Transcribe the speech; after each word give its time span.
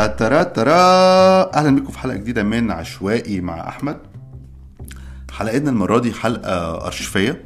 تاترا 0.00 0.42
ترا 0.42 1.54
أهلا 1.54 1.76
بكم 1.76 1.92
في 1.92 1.98
حلقة 1.98 2.16
جديدة 2.16 2.42
من 2.42 2.70
عشوائي 2.70 3.40
مع 3.40 3.68
أحمد. 3.68 3.96
حلقتنا 5.32 5.70
المرة 5.70 5.98
دي 5.98 6.12
حلقة 6.12 6.86
أرشفية. 6.86 7.44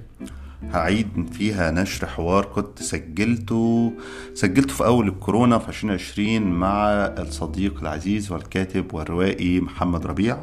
هعيد 0.73 1.31
فيها 1.33 1.71
نشر 1.71 2.07
حوار 2.07 2.45
كنت 2.45 2.83
سجلته 2.83 3.93
سجلته 4.35 4.75
في 4.75 4.85
أول 4.85 5.09
الكورونا 5.09 5.59
في 5.59 5.69
2020 5.69 6.43
مع 6.43 6.89
الصديق 7.19 7.81
العزيز 7.81 8.33
والكاتب 8.33 8.95
والروائي 8.95 9.61
محمد 9.61 10.07
ربيع. 10.07 10.39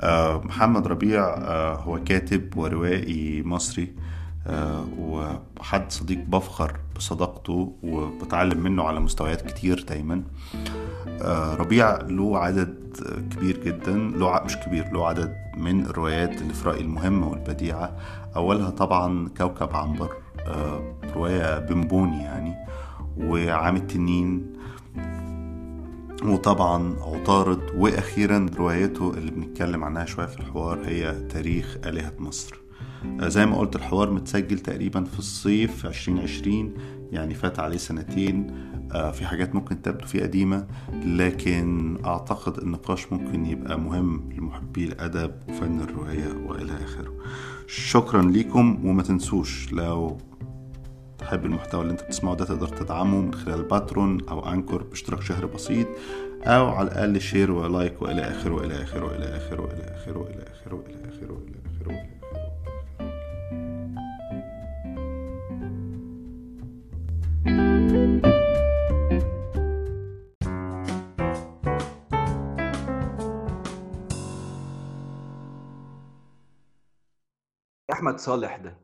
آه، 0.00 0.42
محمد 0.44 0.86
ربيع 0.86 1.24
آه، 1.24 1.74
هو 1.74 2.04
كاتب 2.04 2.56
وروائي 2.56 3.42
مصري. 3.42 3.92
وحد 4.98 5.92
صديق 5.92 6.18
بفخر 6.18 6.76
بصداقته 6.96 7.72
وبتعلم 7.82 8.60
منه 8.60 8.82
على 8.82 9.00
مستويات 9.00 9.50
كتير 9.50 9.84
دايما. 9.88 10.22
آه، 11.22 11.54
ربيع 11.54 11.96
له 11.96 12.38
عدد 12.38 12.96
كبير 13.30 13.64
جدا 13.64 13.92
له 13.92 14.42
مش 14.44 14.56
كبير 14.56 14.92
له 14.92 15.06
عدد 15.06 15.36
من 15.56 15.86
الروايات 15.86 16.42
اللي 16.42 16.54
في 16.54 16.68
رأيي 16.68 16.80
المهمة 16.80 17.28
والبديعة. 17.28 17.96
أولها 18.36 18.70
طبعا 18.70 19.28
كوكب 19.38 19.76
عنبر 19.76 20.12
آه، 20.46 20.94
رواية 21.14 21.58
بنبوني 21.58 22.22
يعني 22.22 22.54
وعام 23.16 23.76
التنين. 23.76 24.52
وطبعا 26.24 26.96
عطارد 27.00 27.60
وأخيرا 27.74 28.46
روايته 28.56 29.10
اللي 29.10 29.30
بنتكلم 29.30 29.84
عنها 29.84 30.04
شوية 30.04 30.26
في 30.26 30.40
الحوار 30.40 30.78
هي 30.86 31.14
تاريخ 31.28 31.76
آلهة 31.86 32.12
مصر. 32.18 32.54
آه، 32.54 32.67
آه، 33.20 33.28
زي 33.28 33.46
ما 33.46 33.58
قلت 33.58 33.76
الحوار 33.76 34.10
متسجل 34.10 34.58
تقريبا 34.58 35.04
في 35.04 35.18
الصيف 35.18 35.86
2020 35.86 36.74
يعني 37.12 37.34
فات 37.34 37.58
عليه 37.58 37.76
سنتين. 37.76 38.68
آه، 38.92 39.10
في 39.10 39.26
حاجات 39.26 39.54
ممكن 39.54 39.82
تبدو 39.82 40.06
فيه 40.06 40.22
قديمة 40.22 40.66
لكن 41.04 41.96
أعتقد 42.04 42.58
النقاش 42.58 43.12
ممكن 43.12 43.46
يبقى 43.46 43.80
مهم 43.80 44.28
لمحبي 44.32 44.84
الأدب 44.84 45.34
وفن 45.48 45.80
الرواية 45.80 46.28
وإلى 46.46 46.72
آخره. 46.84 47.12
شكرا 47.66 48.22
ليكم 48.22 48.86
وما 48.86 49.02
تنسوش 49.02 49.72
لو 49.72 50.18
تحب 51.18 51.44
المحتوى 51.44 51.80
اللي 51.82 51.92
انت 51.92 52.02
بتسمعه 52.02 52.34
ده 52.34 52.44
تقدر 52.44 52.68
تدعمه 52.68 53.20
من 53.20 53.34
خلال 53.34 53.62
باترون 53.62 54.28
أو 54.28 54.52
أنكور 54.52 54.82
باشتراك 54.82 55.22
شهري 55.22 55.46
بسيط 55.46 55.86
أو 56.44 56.68
على 56.68 56.88
الأقل 56.88 57.20
share 57.20 57.50
و 57.50 57.60
like 57.60 58.02
وإلى 58.02 58.20
آخره 58.22 58.54
وإلى 58.54 58.82
آخره 58.82 59.04
وإلى 59.04 59.24
آخره 59.36 59.60
وإلى 59.62 59.82
آخره 59.96 60.18
وإلى 60.18 60.42
آخره 60.52 60.74
وإلى 60.74 61.08
آخره 61.08 61.32
وإلى 61.32 61.56
آخره. 61.76 62.17
أحمد 77.98 78.18
صالح 78.20 78.56
ده؟ 78.56 78.80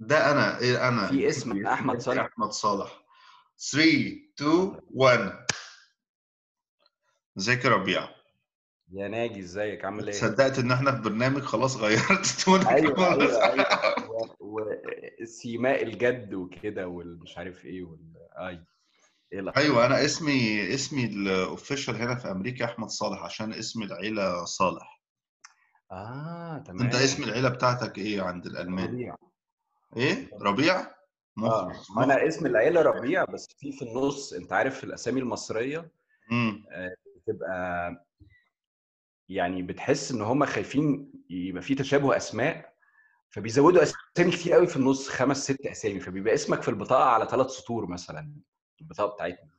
ده 0.00 0.30
أنا 0.32 0.58
إيه 0.58 0.88
أنا؟ 0.88 1.06
في 1.06 1.28
اسم 1.28 1.66
أحمد 1.66 2.00
صالح؟ 2.00 2.22
أحمد 2.24 2.50
صالح. 2.52 3.04
3 3.72 4.16
2 4.38 4.80
1 4.90 5.32
إزيك 7.38 7.64
يا 7.64 7.70
ربيع؟ 7.70 8.08
يا 8.92 9.08
ناجي 9.08 9.40
إزيك؟ 9.40 9.84
عامل 9.84 10.06
إيه؟ 10.08 10.14
صدقت 10.14 10.58
إن 10.58 10.70
إحنا 10.72 10.92
في 10.92 11.02
برنامج 11.02 11.42
خلاص 11.42 11.76
غيرت 11.76 12.26
تونك. 12.44 12.66
أيوه. 12.66 13.12
أيوه 13.14 13.44
أيوه. 13.52 14.36
وسيماء 14.40 15.82
الجد 15.82 16.34
وكده 16.34 16.88
والمش 16.88 17.38
عارف 17.38 17.64
إيه 17.64 17.82
وال 17.82 18.12
أي. 18.38 18.64
الأخبار؟ 19.32 19.64
أيوه 19.64 19.86
أنا 19.86 20.04
اسمي 20.04 20.74
اسمي 20.74 21.04
الاوفيشال 21.04 21.96
هنا 21.96 22.14
في 22.14 22.30
أمريكا 22.30 22.64
أحمد 22.64 22.88
صالح 22.88 23.22
عشان 23.22 23.52
اسم 23.52 23.82
العيلة 23.82 24.44
صالح. 24.44 25.03
آه 25.94 26.58
تمام. 26.58 26.80
انت 26.82 26.94
اسم 26.94 27.22
العيلة 27.22 27.48
بتاعتك 27.48 27.98
إيه 27.98 28.22
عند 28.22 28.46
الألمان؟ 28.46 28.88
ربيع. 28.88 29.16
إيه؟ 29.96 30.30
ربيع؟ 30.40 30.94
مخلص 31.36 31.90
ما 31.90 32.04
أنا 32.04 32.26
اسم 32.28 32.46
العيلة 32.46 32.82
ربيع 32.82 33.24
بس 33.24 33.46
في 33.58 33.72
في 33.72 33.82
النص 33.84 34.32
أنت 34.32 34.52
عارف 34.52 34.84
الأسامي 34.84 35.20
المصرية؟ 35.20 35.90
امم 36.32 36.64
بتبقى 37.16 37.90
يعني 39.28 39.62
بتحس 39.62 40.12
إن 40.12 40.20
هم 40.22 40.44
خايفين 40.44 41.12
يبقى 41.30 41.62
في 41.62 41.74
تشابه 41.74 42.16
أسماء 42.16 42.74
فبيزودوا 43.30 43.82
أسامي 43.82 44.30
كتير 44.30 44.52
قوي 44.52 44.66
في 44.66 44.76
النص 44.76 45.08
خمس 45.08 45.44
ست 45.44 45.66
أسامي 45.66 46.00
فبيبقى 46.00 46.34
اسمك 46.34 46.62
في 46.62 46.68
البطاقة 46.68 47.04
على 47.04 47.26
ثلاث 47.30 47.46
سطور 47.46 47.86
مثلا 47.86 48.32
البطاقة 48.80 49.14
بتاعتنا. 49.14 49.50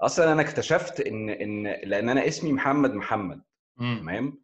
أصلا 0.00 0.32
أنا 0.32 0.42
اكتشفت 0.42 1.00
إن 1.00 1.28
إن 1.30 1.66
لأن 1.66 2.08
أنا 2.08 2.28
اسمي 2.28 2.52
محمد 2.52 2.94
محمد 2.94 3.42
تمام؟ 3.78 4.42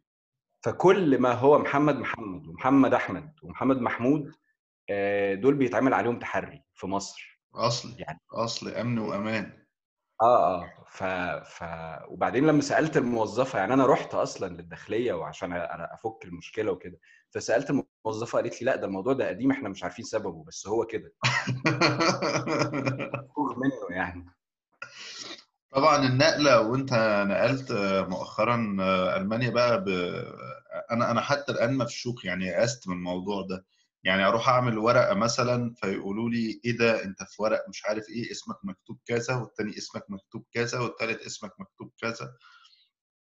فكل 0.65 1.19
ما 1.19 1.31
هو 1.31 1.59
محمد 1.59 1.95
محمد 1.95 2.47
ومحمد 2.47 2.93
أحمد 2.93 3.31
ومحمد 3.43 3.81
محمود 3.81 4.31
آه، 4.89 5.33
دول 5.33 5.53
بيتعمل 5.53 5.93
عليهم 5.93 6.19
تحري 6.19 6.63
في 6.73 6.87
مصر. 6.87 7.41
اصلي 7.55 7.95
يعني 7.99 8.19
اصلي 8.31 8.81
أمن 8.81 8.99
وأمان. 8.99 9.65
آه 10.21 10.61
آه 10.61 10.69
ف... 10.89 11.03
ف 11.49 11.63
وبعدين 12.09 12.47
لما 12.47 12.61
سألت 12.61 12.97
الموظفة 12.97 13.59
يعني 13.59 13.73
أنا 13.73 13.85
رحت 13.85 14.13
أصلا 14.13 14.53
للداخلية 14.53 15.13
وعشان 15.13 15.53
أفك 15.53 16.25
المشكلة 16.25 16.71
وكده 16.71 16.99
فسألت 17.29 17.69
الموظفة 17.69 18.39
قالت 18.39 18.61
لي 18.61 18.65
لأ 18.65 18.75
ده 18.75 18.87
الموضوع 18.87 19.13
ده 19.13 19.27
قديم 19.27 19.51
إحنا 19.51 19.69
مش 19.69 19.83
عارفين 19.83 20.05
سببه 20.05 20.43
بس 20.43 20.67
هو 20.67 20.85
كده. 20.85 21.13
منه 23.37 23.97
يعني. 23.97 24.25
طبعا 25.75 26.07
النقلة 26.07 26.61
وأنت 26.61 26.93
نقلت 27.29 27.71
مؤخرا 28.09 28.55
ألمانيا 29.17 29.49
بقى 29.49 29.83
ب... 29.83 29.87
أنا 30.91 31.11
أنا 31.11 31.21
حتى 31.21 31.51
الآن 31.51 31.77
مفشوخ 31.77 32.25
يعني 32.25 32.45
يأست 32.45 32.87
من 32.87 32.95
الموضوع 32.95 33.41
ده. 33.41 33.65
يعني 34.03 34.27
أروح 34.27 34.49
أعمل 34.49 34.77
ورقة 34.77 35.13
مثلا 35.15 35.73
فيقولوا 35.81 36.29
لي 36.29 36.61
إيه 36.65 36.77
ده؟ 36.77 37.03
أنت 37.03 37.23
في 37.23 37.41
ورق 37.41 37.69
مش 37.69 37.85
عارف 37.85 38.09
إيه 38.09 38.31
اسمك 38.31 38.55
مكتوب 38.63 38.99
كذا 39.05 39.35
والتاني 39.35 39.77
اسمك 39.77 40.03
مكتوب 40.09 40.45
كذا 40.53 40.79
والتالت 40.79 41.21
اسمك 41.25 41.51
مكتوب 41.59 41.91
كذا. 42.01 42.33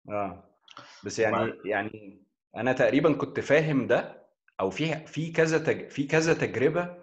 آه. 0.09 0.44
بس 1.05 1.19
يعني 1.19 1.53
يعني 1.65 2.22
أنا 2.56 2.72
تقريبا 2.72 3.12
كنت 3.12 3.41
فاهم 3.41 3.87
ده 3.87 4.27
أو 4.60 4.71
في 4.71 5.06
في 5.06 5.33
كذا 5.33 5.59
تج... 5.59 5.89
في 5.89 6.06
كذا 6.06 6.34
تجربة 6.34 6.97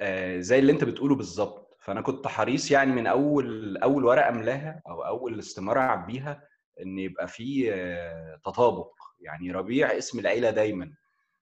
آه، 0.00 0.40
زي 0.40 0.58
اللي 0.58 0.72
أنت 0.72 0.84
بتقوله 0.84 1.14
بالظبط. 1.16 1.63
فأنا 1.84 2.00
كنت 2.00 2.26
حريص 2.26 2.70
يعني 2.70 2.92
من 2.92 3.06
أول 3.06 3.76
أول 3.76 4.04
ورقة 4.04 4.28
أملاها 4.28 4.82
أو 4.88 5.06
أول 5.06 5.38
استمارة 5.38 5.80
أعبيها 5.80 6.42
إن 6.80 6.98
يبقى 6.98 7.28
في 7.28 7.72
آه، 7.74 8.40
تطابق. 8.44 8.92
يعني 9.20 9.52
ربيع 9.52 9.98
اسم 9.98 10.18
العيلة 10.18 10.50
دايما 10.50 10.92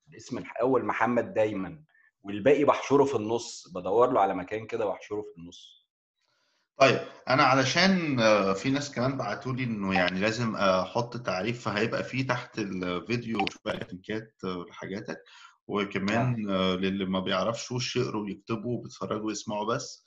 الاسم 0.09 0.37
الأول 0.37 0.85
محمد 0.85 1.33
دايما 1.33 1.83
والباقي 2.23 2.63
بحشره 2.63 3.03
في 3.03 3.15
النص. 3.15 3.67
بدور 3.75 4.11
له 4.11 4.21
على 4.21 4.33
مكان 4.35 4.67
كده 4.67 4.87
وأحشره 4.87 5.21
في 5.21 5.41
النص. 5.41 5.87
طيب 6.77 6.99
أنا 7.29 7.43
علشان 7.43 8.19
آه، 8.19 8.53
في 8.53 8.69
ناس 8.69 8.95
كمان 8.95 9.17
بعتوا 9.17 9.53
لي 9.53 9.63
إنه 9.63 9.93
يعني 9.93 10.19
لازم 10.19 10.55
أحط 10.55 11.17
تعريف 11.17 11.61
فهيبقى 11.69 12.03
في 12.03 12.23
تحت 12.23 12.59
الفيديو 12.59 13.37
شوية 13.49 13.79
لينكات 13.91 14.33
لحاجاتك. 14.69 15.23
وكمان 15.67 16.49
آه، 16.49 16.75
للي 16.75 17.05
ما 17.05 17.19
بيعرفش 17.19 17.95
يقروا 17.95 18.23
ويكتبوا 18.23 18.79
وبيتفرجوا 18.79 19.27
ويسمعوا 19.27 19.65
بس. 19.75 20.05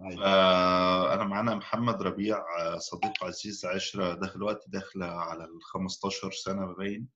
أيوة. 0.00 0.16
فأنا 0.16 1.24
معانا 1.24 1.54
محمد 1.54 2.02
ربيع 2.02 2.44
صديق 2.78 3.24
عزيز 3.24 3.64
عشرة 3.64 4.14
داخل 4.14 4.42
وقت 4.42 4.64
داخله 4.68 5.06
على 5.06 5.44
ال 5.44 5.62
15 5.62 6.30
سنة 6.30 6.74
باين 6.74 7.08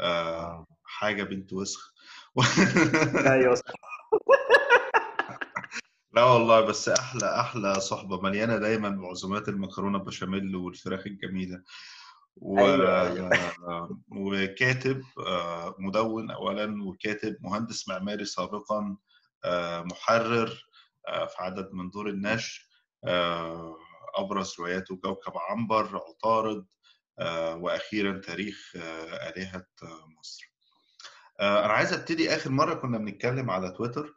آه،. 0.00 0.66
حاجة 0.84 1.22
بنت 1.22 1.52
وسخ 1.52 1.94
أيوه 3.32 3.60
لا 6.12 6.24
والله 6.24 6.60
بس 6.60 6.88
أحلى 6.88 7.40
أحلى 7.40 7.80
صحبة 7.80 8.20
مليانة 8.20 8.58
دايما 8.58 8.88
بعزومات 8.88 9.48
المكرونة 9.48 9.98
بشاميل 9.98 10.56
والفراخ 10.56 11.06
الجميلة 11.06 11.62
و... 12.36 12.58
أيوة، 12.58 13.02
أيوة. 13.02 13.30
وكاتب 14.16 15.02
آه، 15.26 15.74
مدون 15.78 16.30
اولا 16.30 16.84
وكاتب 16.84 17.36
مهندس 17.40 17.88
معماري 17.88 18.24
سابقا 18.24 18.96
آه، 19.44 19.82
محرر 19.82 20.66
في 21.06 21.36
عدد 21.38 21.72
من 21.72 21.90
دور 21.90 22.08
النشر 22.08 22.68
آه، 23.04 23.76
أبرز 24.14 24.54
رواياته 24.60 24.96
كوكب 24.96 25.32
عنبر 25.36 26.02
عطارد 26.08 26.66
آه، 27.18 27.56
وأخيرا 27.56 28.20
تاريخ 28.20 28.72
آه، 28.76 29.28
آلهة 29.28 29.66
آه، 29.82 30.06
مصر 30.18 30.52
آه، 31.40 31.64
أنا 31.64 31.72
عايز 31.72 31.92
أبتدي 31.92 32.34
آخر 32.34 32.50
مرة 32.50 32.74
كنا 32.74 32.98
بنتكلم 32.98 33.50
على 33.50 33.70
تويتر. 33.70 34.14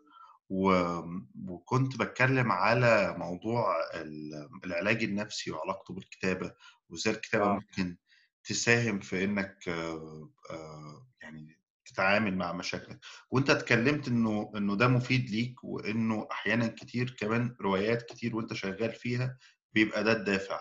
وكنت 0.50 2.00
بتكلم 2.00 2.52
على 2.52 3.16
موضوع 3.18 3.76
ال- 3.94 4.50
العلاج 4.66 5.04
النفسي 5.04 5.52
وعلاقته 5.52 5.94
بالكتابة 5.94 6.54
وإزاي 6.90 7.14
الكتابة 7.14 7.46
آه. 7.46 7.54
ممكن 7.54 7.98
تساهم 8.44 9.00
في 9.00 9.24
إنك 9.24 9.68
آه، 9.68 10.30
آه، 10.52 11.08
يعني 11.22 11.59
تتعامل 12.00 12.36
مع 12.38 12.54
مشاكلك. 12.54 13.00
وأنت 13.32 13.50
اتكلمت 13.50 14.08
إنه 14.08 14.52
إنه 14.56 14.76
ده 14.76 14.88
مفيد 14.88 15.30
ليك 15.30 15.64
وإنه 15.64 16.28
أحيانا 16.32 16.68
كتير 16.68 17.16
كمان 17.20 17.56
روايات 17.62 18.02
كتير 18.02 18.36
وأنت 18.36 18.54
شغال 18.54 18.92
فيها 18.94 19.38
بيبقى 19.74 20.04
ده 20.04 20.12
الدافع. 20.12 20.60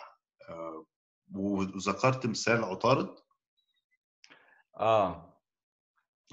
آه، 0.49 0.87
وذكرت 1.35 2.27
مثال 2.27 2.65
عطارد؟ 2.65 3.15
آه. 4.79 5.39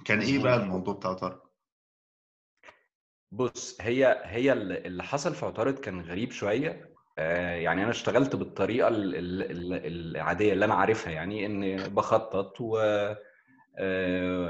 كان 0.05 0.19
إيه 0.21 0.43
بقى 0.43 0.55
الموضوع 0.55 0.93
بتاع 0.93 1.11
عطارد؟ 1.11 1.39
بص 3.31 3.77
هي 3.81 4.21
هي 4.25 4.53
ال- 4.53 4.85
اللي 4.85 5.03
حصل 5.03 5.35
في 5.35 5.45
عطارد 5.45 5.79
كان 5.79 6.01
غريب 6.01 6.31
شوية. 6.31 6.95
آه، 7.17 7.55
يعني 7.55 7.81
أنا 7.81 7.91
اشتغلت 7.91 8.35
بالطريقة 8.35 8.87
ال- 8.87 9.15
ال- 9.15 9.51
ال- 9.51 9.85
العادية 10.17 10.53
اللي 10.53 10.65
أنا 10.65 10.73
عارفها 10.73 11.11
يعني 11.13 11.45
ان 11.45 11.77
بخطط 11.95 12.53
و 12.61 12.77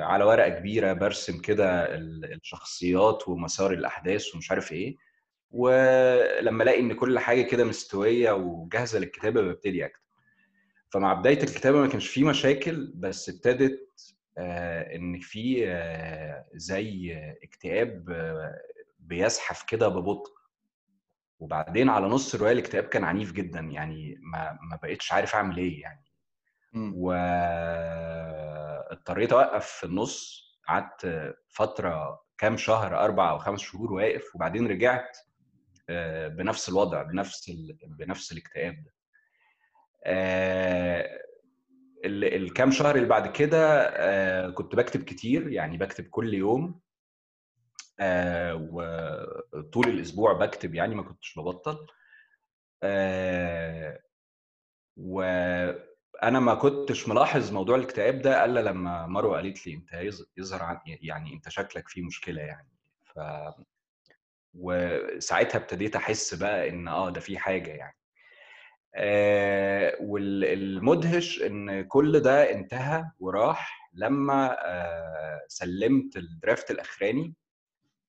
على 0.04 0.24
ورقة 0.24 0.50
كبيرة 0.50 0.94
برسم 0.94 1.42
كده 1.42 1.96
ال- 1.96 2.34
الشخصيات 2.34 3.28
ومسار 3.28 3.74
الأحداث 3.74 4.36
ومش 4.36 4.52
عارف 4.52 4.72
إيه. 4.72 4.96
ولما 5.52 6.64
ألاقي 6.64 6.80
إن 6.80 6.94
كل 6.94 7.20
حاجة 7.20 7.42
كده 7.42 7.64
مستوية 7.64 8.32
وجاهزة 8.32 9.00
للكتابة 9.00 9.42
ببتدي 9.42 9.86
أكتب. 9.86 10.00
فمع 10.90 11.14
بداية 11.14 11.44
الكتابة 11.44 11.80
ما 11.82 11.88
كانش 11.88 12.08
فيه 12.08 12.24
مشاكل 12.24 12.92
بس 12.96 13.30
ابتدت 13.30 13.90
آه، 14.38 14.96
إن 14.96 15.20
في 15.20 15.64
آه، 15.68 16.46
زي 16.54 17.18
اكتئاب 17.44 18.10
آه، 18.10 18.54
بيزحف 19.00 19.64
كده 19.64 19.88
ببطء. 19.88 20.32
وبعدين 21.40 21.90
على 21.90 22.08
نص 22.08 22.36
الرواية 22.36 22.54
الاكتئاب 22.54 22.84
كان 22.84 23.04
عنيف 23.04 23.32
جدا 23.32 23.60
يعني 23.60 24.18
ما 24.22 24.60
ما 24.70 24.80
بقتش 24.84 25.12
عارف 25.14 25.36
أعمل 25.36 25.58
إيه 25.58 25.82
يعني. 25.82 26.06
مم. 26.74 26.94
واضطريت 28.96 29.34
أوقف 29.34 29.66
في 29.66 29.86
النص 29.86 30.46
قعدت 30.68 31.34
فترة 31.50 32.22
كام 32.38 32.58
شهر 32.58 33.00
أربع 33.00 33.32
أو 33.32 33.38
خمس 33.40 33.60
شهور 33.62 33.94
واقف 33.94 34.36
وبعدين 34.36 34.68
رجعت 34.68 35.18
آه، 35.90 36.28
بنفس 36.28 36.70
الوضع 36.70 37.02
بنفس 37.04 37.50
ال... 37.50 37.78
بنفس 38.00 38.32
الاكتئاب 38.32 38.84
ده. 38.84 38.94
آه، 40.06 41.22
ال- 42.06 42.34
الكام 42.36 42.72
شهر 42.72 42.96
اللي 42.96 43.08
بعد 43.08 43.28
كده 43.32 43.82
آه، 43.82 44.50
كنت 44.50 44.76
بكتب 44.76 45.04
كتير 45.04 45.50
يعني 45.52 45.78
بكتب 45.78 46.04
كل 46.08 46.34
يوم. 46.34 46.82
وطول 48.54 49.88
الأسبوع 49.88 50.34
بكتب 50.34 50.76
يعني 50.76 50.96
ما 50.96 51.04
كنتش 51.04 51.40
ببطل. 51.40 51.88
آه، 52.84 54.00
وأنا 56.26 56.40
ما 56.40 56.56
كنتش 56.56 57.08
ملاحظ 57.08 57.52
موضوع 57.54 57.76
الاكتئاب 57.76 58.22
ده 58.22 58.46
إلا 58.46 58.60
لما 58.60 59.08
مروة 59.08 59.36
قالت 59.36 59.68
لي 59.68 59.74
أنت 59.74 59.94
يظ- 59.94 60.26
يظهر 60.38 60.64
عن- 60.64 60.80
يعني 60.86 61.34
أنت 61.34 61.50
شكلك 61.50 61.88
فيه 61.90 62.02
مشكلة 62.06 62.42
يعني. 62.42 62.70
ف 63.04 63.20
وساعتها 64.54 65.58
ابتديت 65.60 65.96
أحس 65.96 66.34
بقى 66.34 66.70
إن 66.70 66.88
آه 66.88 67.10
ده 67.10 67.20
في 67.20 67.38
حاجة 67.38 67.70
يعني. 67.72 67.98
آه 68.96 69.98
والمدهش 70.02 71.42
إن 71.42 71.82
كل 71.88 72.20
ده 72.20 72.52
انتهى 72.52 73.04
وراح 73.20 73.90
لما 73.94 74.58
آه 74.66 75.42
سلمت 75.48 76.18
الدرافت 76.18 76.72
الأخراني. 76.72 77.34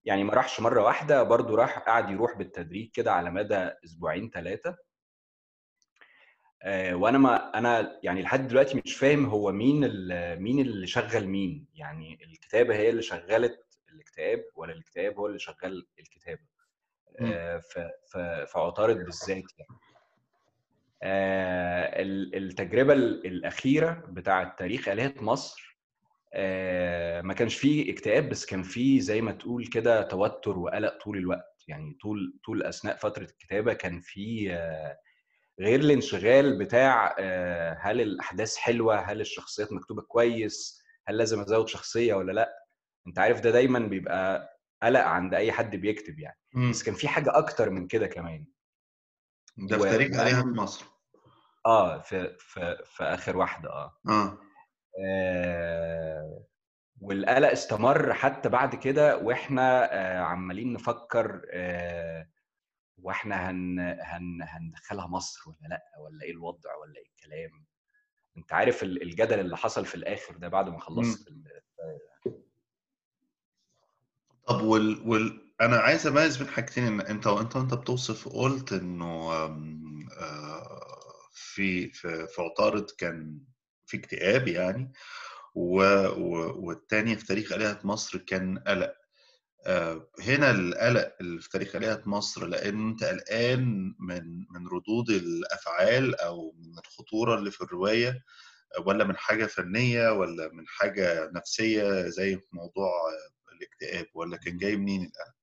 يعني 0.05 0.25
ما 0.25 0.35
راحش 0.35 0.61
مرة 0.61 0.83
واحدة 0.83 1.23
برضو 1.23 1.55
راح 1.55 1.79
قعد 1.79 2.11
يروح 2.11 2.37
بالتدريج 2.37 2.91
كده 2.91 3.13
على 3.13 3.31
مدى 3.31 3.71
أسبوعين 3.85 4.31
ثلاثة 4.31 4.77
وأنا 6.93 7.19
ما 7.19 7.59
أنا 7.59 8.01
يعني 8.03 8.23
لحد 8.23 8.49
دلوقتي 8.49 8.83
مش 8.85 8.97
فاهم 8.97 9.27
هو 9.27 9.53
مين 9.53 9.81
مين 10.43 10.61
اللي 10.61 10.87
شغل 10.87 11.27
مين. 11.27 11.67
يعني 11.75 12.19
الكتابة 12.25 12.75
هي 12.77 12.91
اللي 12.91 13.03
شغلت 13.03 13.61
الاكتئاب 13.93 14.45
ولا 14.55 14.73
الاكتئاب 14.73 15.17
هو 15.19 15.27
اللي 15.27 15.39
شغل 15.39 15.87
الكتابة. 15.99 16.41
آه 17.21 17.59
ف- 17.59 17.79
ف- 18.13 18.51
في 18.53 18.59
عطارد 18.59 18.97
بالذات 19.05 19.29
يعني. 19.59 19.81
آه، 21.03 22.03
ال- 22.03 22.35
التجربة 22.37 22.93
ال- 22.93 23.27
الأخيرة 23.27 24.05
بتاعة 24.09 24.57
تاريخ 24.59 24.89
آلهة 24.89 25.15
مصر 25.21 25.79
آه، 26.35 27.21
ما 27.21 27.35
كانش 27.35 27.55
فيه 27.57 27.93
اكتئاب 27.93 28.29
بس 28.29 28.47
كان 28.47 28.63
فيه 28.63 29.01
زي 29.01 29.21
ما 29.21 29.33
تقول 29.33 29.67
كده 29.67 30.03
توتر 30.03 30.59
وقلق 30.59 30.99
طول 31.05 31.19
الوقت. 31.19 31.65
يعني 31.69 31.99
طول 32.03 32.39
طول 32.45 32.63
أثناء 32.63 32.97
فترة 32.97 33.23
الكتابة 33.25 33.73
كان 33.73 34.01
فيه 34.01 34.55
آه، 34.55 34.99
غير 35.61 35.81
الانشغال 35.81 36.59
بتاع 36.59 37.17
آه، 37.19 37.77
هل 37.81 38.01
الأحداث 38.01 38.57
حلوة؟ 38.57 38.97
هل 38.97 39.21
الشخصيات 39.21 39.73
مكتوبة 39.73 40.03
كويس؟ 40.03 40.83
هل 41.09 41.17
لازم 41.17 41.41
أزود 41.41 41.69
شخصية 41.69 42.15
ولا 42.15 42.33
لأ؟ 42.33 42.53
أنت 43.07 43.19
عارف 43.19 43.41
ده 43.41 43.51
دايما 43.51 43.79
بيبقى 43.79 44.53
قلق 44.83 45.01
عند 45.01 45.35
أي 45.35 45.53
حد 45.53 45.77
بيكتب 45.77 46.19
يعني. 46.19 46.39
مم. 46.55 46.71
بس 46.71 46.83
كان 46.83 46.95
في 46.95 47.09
حاجة 47.09 47.39
أكتر 47.39 47.71
من 47.71 47.87
كده 47.87 48.07
كمان. 48.07 48.47
ده 49.57 49.79
في 49.79 49.91
تاريخ 49.91 50.21
آلهة 50.21 50.41
وأنا 50.41 50.63
مصر. 50.63 50.87
آه 51.67 51.99
في 51.99 52.37
في 52.39 52.77
في 52.85 53.05
آخر 53.05 53.37
واحدة 53.37 53.71
آه. 53.71 53.97
آه. 54.09 54.39
آه، 55.05 56.45
والقلق 57.01 57.51
استمر 57.51 58.13
حتى 58.15 58.49
بعد 58.49 58.75
كده 58.75 59.17
وإحنا 59.19 59.95
آه، 59.95 60.21
عمالين 60.21 60.73
نفكر 60.73 61.43
آه، 61.53 62.29
وإحنا 63.03 63.51
هن 63.51 63.79
هن 64.03 64.39
هندخلها 64.43 65.07
مصر 65.07 65.41
ولا 65.51 65.69
لأ 65.69 65.83
ولا 66.01 66.23
إيه 66.23 66.31
الوضع 66.33 66.75
ولا 66.77 66.97
إيه 66.97 67.07
الكلام 67.07 67.65
أنت 68.37 68.53
عارف 68.53 68.83
ال- 68.83 69.03
الجدل 69.03 69.41
اللي 69.41 69.57
حصل 69.57 69.87
في 69.87 69.95
الآخر 69.95 70.37
ده 70.37 70.49
بعد 70.49 70.69
ما. 70.69 70.79
خلصت 70.81 71.29
ال- 71.29 71.61
طب 74.47 74.63
وال... 74.63 75.09
وال... 75.09 75.53
أنا 75.61 75.77
عايز 75.77 76.07
أميز 76.07 76.37
بين 76.37 76.49
حاجتين 76.49 76.85
إن 76.87 77.01
أنت 77.01 77.27
وانت 77.27 77.57
وأنت 77.57 77.75
بتوصف 77.75 78.29
قلت 78.29 78.73
إنه 78.73 79.33
آه، 79.33 79.57
في 81.33 81.89
في 81.89 82.27
في 82.27 82.43
عطارد 82.43 82.91
كان 82.91 83.41
في 83.87 83.97
اكتئاب 83.97 84.49
يعني. 84.49 84.93
والتاني 85.55 87.17
في 87.17 87.27
تاريخ 87.27 87.53
آلهة 87.53 87.81
مصر 87.85 88.19
كان 88.19 88.59
قلق 88.59 88.95
هنا 90.21 90.51
القلق 90.51 91.15
اللي 91.21 91.41
في 91.41 91.51
تاريخ 91.51 91.77
آلهة 91.77 92.03
مصر 92.07 92.47
لأن 92.47 92.89
أنت 92.89 93.05
قلقان 93.05 93.95
من 93.99 94.39
من 94.51 94.69
ردود 94.69 95.11
الأفعال 95.11 96.21
أو 96.21 96.53
من 96.59 96.79
الخطورة 96.79 97.35
اللي 97.39 97.51
في 97.51 97.61
الرواية 97.61 98.23
ولا 98.87 99.05
من 99.05 99.17
حاجة 99.17 99.47
فنية 99.47 100.09
ولا 100.13 100.49
من 100.53 100.65
حاجة 100.69 101.31
نفسية 101.35 102.03
زي 102.09 102.41
موضوع 102.53 102.87
آه، 102.89 103.53
الاكتئاب 103.53 104.07
ولا 104.15 104.37
كان 104.37 104.59
جاي 104.59 104.77
منين 104.77 105.01
القلق؟ 105.01 105.37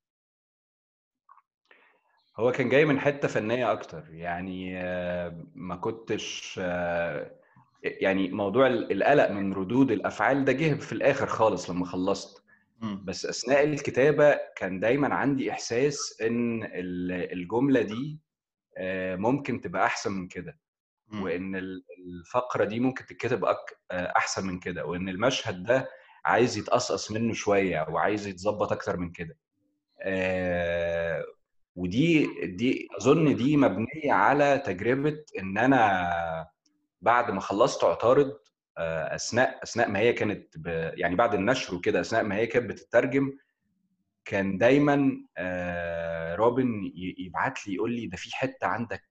هو 2.39 2.51
كان 2.51 2.69
جاي 2.69 2.85
من 2.85 2.99
حتة 2.99 3.27
فنية 3.27 3.71
أكتر 3.71 4.03
يعني 4.09 4.81
آه، 4.81 5.45
ما 5.55 5.75
كنتش 5.75 6.59
آه، 6.63 7.31
يعني 7.83 8.29
موضوع 8.31 8.67
ال- 8.67 8.91
القلق 8.91 9.29
من 9.31 9.53
ردود 9.53 9.91
الأفعال 9.91 10.45
ده 10.45 10.51
جه 10.51 10.73
في 10.73 10.91
الآخر 10.93 11.27
خالص 11.27 11.69
لما 11.69 11.85
خلصت. 11.85 12.42
بس 13.05 13.25
أثناء 13.25 13.63
الكتابة 13.63 14.39
كان 14.55 14.79
دايما 14.79 15.15
عندي 15.15 15.51
إحساس 15.51 16.21
إن 16.21 16.63
ال- 16.63 17.31
الجملة 17.33 17.81
دي 17.81 18.19
آه، 18.77 19.15
ممكن 19.15 19.61
تبقى 19.61 19.85
أحسن 19.85 20.11
من 20.11 20.27
كده. 20.27 20.59
وإن 21.23 21.55
ال- 21.55 21.83
الفقرة 22.07 22.63
دي 22.65 22.79
ممكن 22.79 23.05
تتكتب 23.05 23.45
آه، 23.45 23.55
أحسن 23.91 24.47
من 24.47 24.59
كده 24.59 24.85
وإن 24.85 25.09
المشهد 25.09 25.63
ده 25.63 25.89
عايز 26.25 26.57
يتقصقص 26.57 27.11
منه 27.11 27.33
شوية 27.33 27.85
وعايز 27.89 28.27
يتظبط 28.27 28.71
أكتر 28.71 28.97
من 28.97 29.11
كده 29.11 29.37
آه، 30.01 31.23
ودي 31.75 32.29
دي 32.45 32.87
أظن 32.97 33.35
دي 33.35 33.57
مبنية 33.57 34.11
على 34.13 34.57
تجربة 34.65 35.23
إن 35.39 35.57
أنا 35.57 36.47
بعد 37.01 37.31
ما 37.31 37.39
خلصت 37.41 37.83
آه، 37.83 37.93
أثناء 38.77 39.63
أثناء 39.63 39.89
ما 39.89 39.99
هي 39.99 40.13
كانت 40.13 40.57
ب... 40.57 40.67
يعني 40.93 41.15
بعد 41.15 41.33
النشر 41.33 41.75
وكده 41.75 42.01
أثناء 42.01 42.23
ما 42.23 42.35
هي 42.35 42.47
كانت 42.47 42.69
بتترجم 42.69 43.31
كان 44.25 44.57
دايما 44.57 45.11
آه، 45.37 46.35
روبن 46.35 46.83
ي- 46.83 47.15
يبعت 47.19 47.67
لي 47.67 47.73
يقول 47.73 47.91
لي 47.91 48.07
ده 48.07 48.17
في 48.17 48.35
حتة 48.35 48.67
عندك 48.67 49.03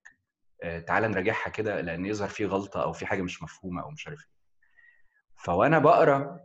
آه، 0.63 0.79
تعالى 0.79 1.07
نراجعها 1.07 1.49
كده 1.49 1.81
لأن 1.81 2.05
يظهر 2.05 2.29
في 2.29 2.45
غلطة 2.45 2.83
أو 2.83 2.93
في 2.93 3.05
حاجة 3.05 3.21
مش 3.21 3.43
مفهومة 3.43 3.83
أو 3.83 3.89
مش 3.91 4.07
عارف 4.07 4.19
إيه. 4.19 4.33
فوأنا 5.35 5.79
بقرأ 5.79 6.39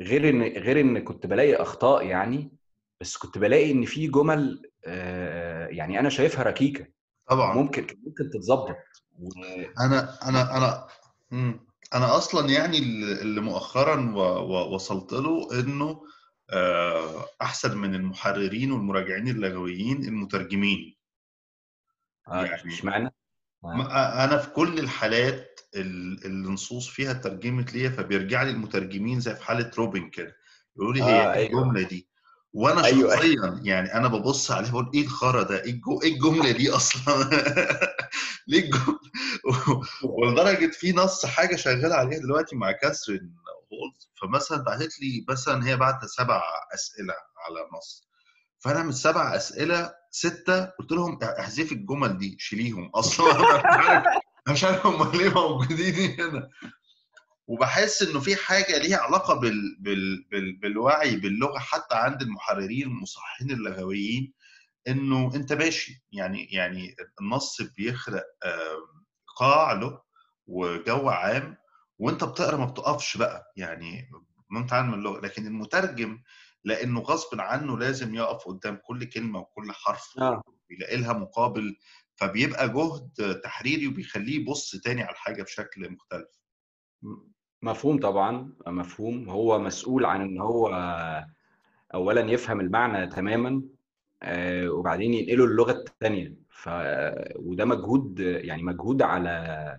غير 0.00 0.28
إن 0.28 0.42
غير 0.42 0.80
إن 0.80 0.98
كنت 0.98 1.26
بلاقي 1.26 1.54
أخطاء 1.54 2.06
يعني 2.06 2.52
بس 3.00 3.16
كنت 3.16 3.38
بلاقي 3.38 3.72
إن 3.72 3.84
في 3.84 4.06
جمل 4.08 4.62
آه، 4.86 5.66
يعني 5.66 5.98
أنا 6.00 6.08
شايفها 6.08 6.42
ركيكة. 6.42 6.86
طبعا. 7.28 7.56
وممكن 7.56 7.82
ممكن 8.06 8.30
تتظبط. 8.30 8.76
و... 9.18 9.28
أنا 9.80 10.28
أنا 10.28 10.56
أنا 10.56 10.86
مم. 11.30 11.67
أنا 11.94 12.16
أصلا 12.16 12.50
يعني 12.50 12.78
اللي 13.22 13.40
مؤخرا 13.40 14.12
وصلت 14.74 15.12
له 15.12 15.60
إنه 15.60 16.02
آه، 16.50 17.26
أحسن 17.42 17.78
من 17.78 17.94
المحررين 17.94 18.72
والمراجعين 18.72 19.28
اللغويين 19.28 20.04
المترجمين 20.04 20.96
آه، 22.28 22.44
يعني 22.44 22.74
إشمعنى؟ 22.74 23.06
آه. 23.64 23.74
ما- 23.76 24.24
أنا 24.24 24.38
في 24.38 24.50
كل 24.50 24.78
الحالات 24.78 25.60
ال- 25.76 26.24
اللي 26.24 26.48
النصوص 26.48 26.88
فيها 26.88 27.12
ترجمت 27.12 27.72
ليا 27.74 27.90
فبيرجع 27.90 28.42
لي 28.42 28.50
المترجمين 28.50 29.20
زي 29.20 29.34
في 29.34 29.44
حالة 29.44 29.70
روبن 29.78 30.10
كده 30.10 30.36
يقولوا 30.76 30.94
لي 30.94 31.02
هي 31.02 31.20
إيه 31.22 31.32
أيوه 31.32 31.62
الجملة 31.62 31.88
دي 31.88 32.08
وأنا 32.52 32.84
أيوة. 32.84 33.16
شخصيا 33.16 33.60
يعني 33.62 33.94
أنا 33.94 34.08
ببص 34.08 34.50
عليه 34.50 34.70
بقول 34.70 34.90
إيه 34.94 35.04
الخرا 35.04 35.42
ده؟ 35.42 35.64
إيه 35.64 35.80
إيه 36.02 36.14
الجملة 36.14 36.50
دي 36.50 36.70
أصلا؟ 36.70 37.30
ليه 38.48 38.64
الجمله 38.64 38.98
ولدرجة 40.18 40.70
في 40.72 40.92
نص 40.92 41.26
حاجة 41.26 41.56
شغال 41.56 41.92
عليها 41.92 42.18
دلوقتي 42.18 42.56
مع 42.56 42.72
كاثرين 42.72 43.34
فمثلا 44.22 44.62
بعتت 44.62 45.00
لي 45.00 45.24
مثلا 45.28 45.66
هي 45.66 45.76
بعت 45.76 46.04
سبع 46.04 46.42
أسئلة 46.74 47.14
على 47.46 47.68
نص. 47.78 48.08
فأنا 48.58 48.82
من 48.82 48.88
السبع 48.88 49.36
أسئلة 49.36 49.94
ستة 50.10 50.64
قلت 50.64 50.92
لهم 50.92 51.18
احذفي 51.22 51.72
الجمل 51.72 52.18
دي 52.18 52.36
شيليهم 52.40 52.90
أصلا. 52.94 53.62
مش 54.48 54.64
عارف 54.64 54.86
هم 54.86 55.12
ليه 55.12 55.34
موجودين 55.34 56.20
هنا. 56.20 56.48
وبحس 57.48 58.02
إنه 58.02 58.20
في 58.20 58.36
حاجة 58.36 58.78
ليها 58.78 58.98
علاقة 58.98 59.34
بال... 59.34 59.76
بال... 59.80 60.26
بال... 60.30 60.56
بالوعي 60.56 61.16
باللغة 61.16 61.58
حتى 61.58 61.94
عند 61.94 62.22
المحررين 62.22 62.82
المصححين 62.82 63.50
اللغويين 63.50 64.32
إنه 64.88 65.34
أنت 65.34 65.52
ماشي. 65.52 66.04
يعني 66.12 66.44
يعني 66.52 66.94
النص 67.20 67.62
بيخلق 67.62 68.24
قاع 69.38 69.72
له 69.72 70.02
وجو 70.46 71.08
عام 71.08 71.56
وأنت 71.98 72.24
بتقرأ 72.24 72.56
ما 72.56 72.64
بتقفش 72.64 73.16
بقى. 73.16 73.52
يعني 73.56 74.10
انت 74.56 74.74
من 74.74 74.94
اللغة. 74.94 75.20
لكن 75.20 75.46
المترجم 75.46 76.22
لأنه 76.64 77.00
غصب 77.00 77.40
عنه 77.40 77.78
لازم 77.78 78.14
يقف 78.14 78.48
قدام 78.48 78.76
كل 78.84 79.04
كلمة 79.04 79.38
وكل 79.38 79.72
حرف 79.72 80.18
آه. 80.18 80.42
ويلاقي 80.70 80.96
لها 80.96 81.12
مقابل 81.12 81.76
فبيبقى 82.16 82.68
جهد 82.68 83.40
تحريري 83.44 83.86
وبيخليه 83.86 84.36
يبص 84.40 84.76
تاني 84.76 85.02
على 85.02 85.12
الحاجة 85.12 85.42
بشكل 85.42 85.92
مختلف. 85.92 86.28
مفهوم 87.62 88.00
طبعا 88.00 88.52
مفهوم. 88.66 89.28
هو 89.28 89.58
مسؤول 89.58 90.04
عن 90.04 90.20
إن 90.22 90.40
هو 90.40 90.68
اولا 91.94 92.20
يفهم 92.20 92.60
المعنى 92.60 93.06
تماما 93.06 93.62
آه، 94.22 94.68
وبعدين 94.70 95.14
ينقله 95.14 95.44
اللغة 95.44 95.72
الثانية 95.72 96.34
ف 96.50 96.68
وده 97.36 97.64
مجهود 97.64 98.20
يعني 98.20 98.62
مجهود 98.62 99.02
على 99.02 99.78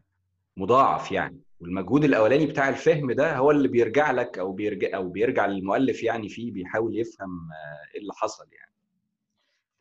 مضاعف 0.57 1.11
يعني. 1.11 1.39
والمجهود 1.59 2.03
الأولاني 2.03 2.45
بتاع 2.45 2.69
الفهم 2.69 3.11
ده 3.11 3.37
هو 3.37 3.51
اللي 3.51 3.67
بيرجع 3.67 4.11
لك 4.11 4.39
أو 4.39 4.51
بيرجع 4.51 4.95
أو 4.97 5.09
بيرجع 5.09 5.45
للمؤلف 5.45 6.03
يعني 6.03 6.29
فيه 6.29 6.51
بيحاول 6.51 6.99
يفهم 6.99 7.49
آه، 7.51 7.95
إيه 7.95 8.01
اللي 8.01 8.13
حصل 8.13 8.45
يعني. 8.51 8.68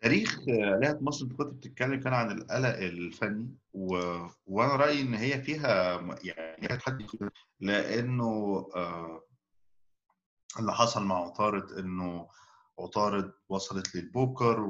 تاريخ 0.01 0.39
آلهة 0.49 0.99
مصر 1.01 1.25
انت 1.25 1.33
كنت 1.33 1.55
بتتكلم 1.55 2.01
كان 2.01 2.15
عن 2.15 2.31
القلق 2.31 2.77
الفني 2.79 3.57
و... 3.73 3.97
وأنا 4.47 4.77
رأيي 4.77 5.01
إن 5.01 5.15
هي 5.15 5.43
فيها 5.43 6.01
يعني 6.23 6.67
تحدي 6.69 7.07
لأنه 7.61 8.25
آه 8.77 9.25
اللي 10.59 10.73
حصل 10.73 11.05
مع 11.05 11.17
عطارد 11.17 11.73
إنه 11.73 12.29
عطارد 12.79 13.33
وصلت 13.49 13.95
للبوكر 13.97 14.61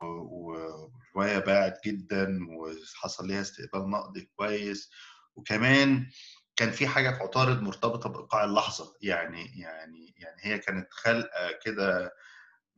ورواية 0.00 1.38
باعت 1.38 1.84
جدا 1.86 2.38
وحصل 2.50 3.26
ليها 3.26 3.40
استقبال 3.40 3.90
نقدي 3.90 4.30
كويس. 4.36 4.90
وكمان 5.36 6.06
كان 6.56 6.70
في 6.70 6.86
حاجة 6.86 7.10
في 7.10 7.22
عطارد 7.22 7.62
مرتبطة 7.62 8.08
بإيقاع 8.08 8.44
اللحظة 8.44 8.94
يعني 9.02 9.60
يعني 9.60 10.14
يعني 10.16 10.36
هي 10.40 10.58
كانت 10.58 10.92
خلقة 10.92 11.52
كده 11.64 12.12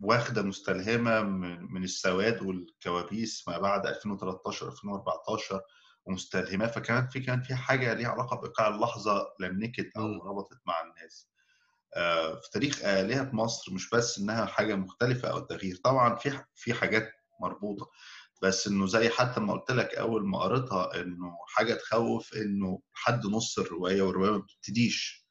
واخدة 0.00 0.42
مستلهمة 0.42 1.22
من 1.70 1.84
السواد 1.84 2.42
والكوابيس 2.42 3.48
ما 3.48 3.58
بعد 3.58 3.86
2013 3.86 4.68
2014 4.68 5.60
ومستلهماه 6.04 6.66
فكانت 6.66 7.12
في 7.12 7.20
كان 7.20 7.42
في 7.42 7.54
حاجة 7.54 7.94
ليها 7.94 8.08
علاقة 8.08 8.36
بإيقاع 8.36 8.68
اللحظة 8.68 9.26
لمكت 9.40 9.90
أو 9.96 10.02
ربطت 10.28 10.58
مع 10.66 10.74
الناس. 10.80 11.30
آه، 11.96 12.34
في 12.34 12.50
تاريخ 12.52 12.84
آلهة 12.84 13.30
مصر 13.32 13.72
مش 13.72 13.90
بس 13.90 14.18
إنها 14.18 14.46
حاجة 14.46 14.74
مختلفة 14.74 15.28
أو 15.28 15.38
تغيير 15.38 15.76
طبعا 15.84 16.16
في 16.16 16.40
في 16.54 16.74
حاجات 16.74 17.12
مربوطة 17.40 17.90
بس 18.42 18.66
إنه 18.68 18.86
زي 18.86 19.08
حتى 19.08 19.40
ما 19.40 19.52
قلت 19.52 19.70
لك 19.70 19.94
أول 19.94 20.26
ما 20.28 20.38
قريتها 20.38 21.00
إنه 21.00 21.36
حاجة 21.46 21.74
تخوف 21.74 22.34
إنه 22.34 22.80
حد 22.94 23.26
نص 23.26 23.58
الرواية 23.58 24.02
والرواية 24.02 24.30
ما 24.32 24.38
بتبتديش. 24.38 25.26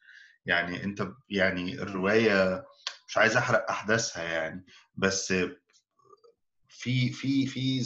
يعني 0.46 0.84
أنت 0.84 1.08
يعني 1.30 1.82
الرواية 1.82 2.66
مش 3.10 3.18
عايز 3.18 3.38
أحرق 3.38 3.70
أحداثها 3.70 4.24
يعني 4.24 4.66
بس 4.96 5.34
في 6.68 7.10
في 7.12 7.46
في 7.48 7.84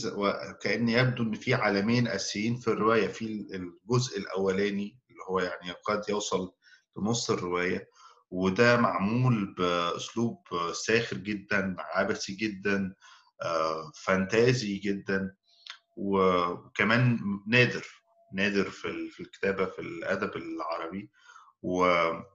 كأن 0.62 0.90
يبدو 0.90 1.24
إن 1.24 1.34
في 1.34 1.54
عالمين 1.54 2.08
اساسيين 2.08 2.56
في 2.56 2.68
الرواية 2.68 3.08
في 3.08 3.26
الجزء 3.56 4.18
الأولاني 4.20 5.00
اللي 5.10 5.20
هو 5.30 5.40
يعني 5.40 5.72
قد 5.72 6.02
يوصل 6.10 6.54
لنص 6.98 7.32
الرواية 7.32 7.90
وده 8.32 8.78
معمول 8.78 9.54
بأسلوب 9.54 10.38
ساخر 10.74 11.18
جدا 11.18 11.76
عبثي 11.80 12.34
جدا 12.34 12.96
فانتازي 13.96 14.78
جدا 14.78 15.36
وكمان 15.98 17.20
نادر 17.48 17.86
نادر 18.34 18.70
في 18.70 19.20
الكتابة 19.20 19.66
في 19.66 19.80
الأدب 19.80 20.36
العربي. 20.36 21.12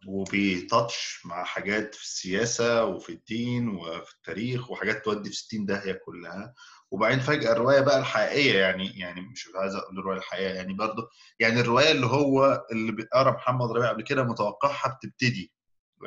وبيتاتش 0.07 1.21
مع 1.25 1.45
حاجات 1.45 1.95
في 1.95 2.03
السياسة 2.03 2.85
وفي 2.85 3.13
الدين 3.13 3.69
وفي 3.69 4.13
التاريخ 4.15 4.71
وحاجات 4.71 5.05
تودي 5.05 5.31
في 5.31 5.37
60 5.37 5.67
داهية 5.67 5.93
كلها 6.07 6.55
وبعدين 6.91 7.21
فجأة 7.21 7.53
الرواية 7.53 7.81
بقى 7.81 7.99
الحقيقية 7.99 8.59
يعني 8.59 8.99
يعني 8.99 9.21
مش 9.21 9.49
عايز 9.57 9.75
أقول 9.75 9.99
الرواية 9.99 10.19
الحقيقية 10.19 10.55
يعني 10.55 10.75
برضه 10.75 11.09
يعني 11.41 11.61
الرواية 11.61 11.91
اللي 11.91 12.07
هو 12.07 12.65
اللي 12.73 12.93
بيقرا 12.93 13.31
محمد 13.31 13.71
ربيع 13.71 13.89
قبل 13.89 14.03
كده 14.03 14.23
متوقعها 14.23 14.97
بتبتدي 14.99 15.53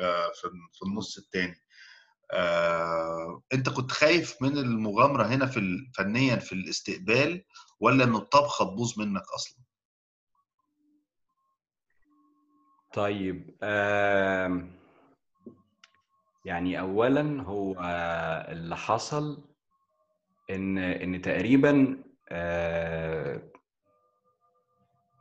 آه، 0.00 0.32
في 0.72 0.82
النص 0.86 1.18
الثاني 1.18 1.56
آه، 2.32 3.42
أنت 3.52 3.68
كنت 3.68 3.90
خايف 3.92 4.42
من 4.42 4.58
المغامرة 4.58 5.24
هنا 5.26 5.46
في 5.46 5.78
فنيا 5.96 6.36
في 6.36 6.52
الاستقبال 6.52 7.44
ولا 7.80 8.04
إن 8.04 8.14
الطبخة 8.14 8.64
تبوظ 8.64 8.98
منك 8.98 9.22
أصلا؟ 9.34 9.58
طيب 12.94 13.50
يعني 16.44 16.80
أولًا 16.80 17.42
هو 17.42 17.74
اللي 18.48 18.76
حصل 18.76 19.44
إن 20.50 20.78
إن 20.78 21.22
تقريبًا 21.22 21.96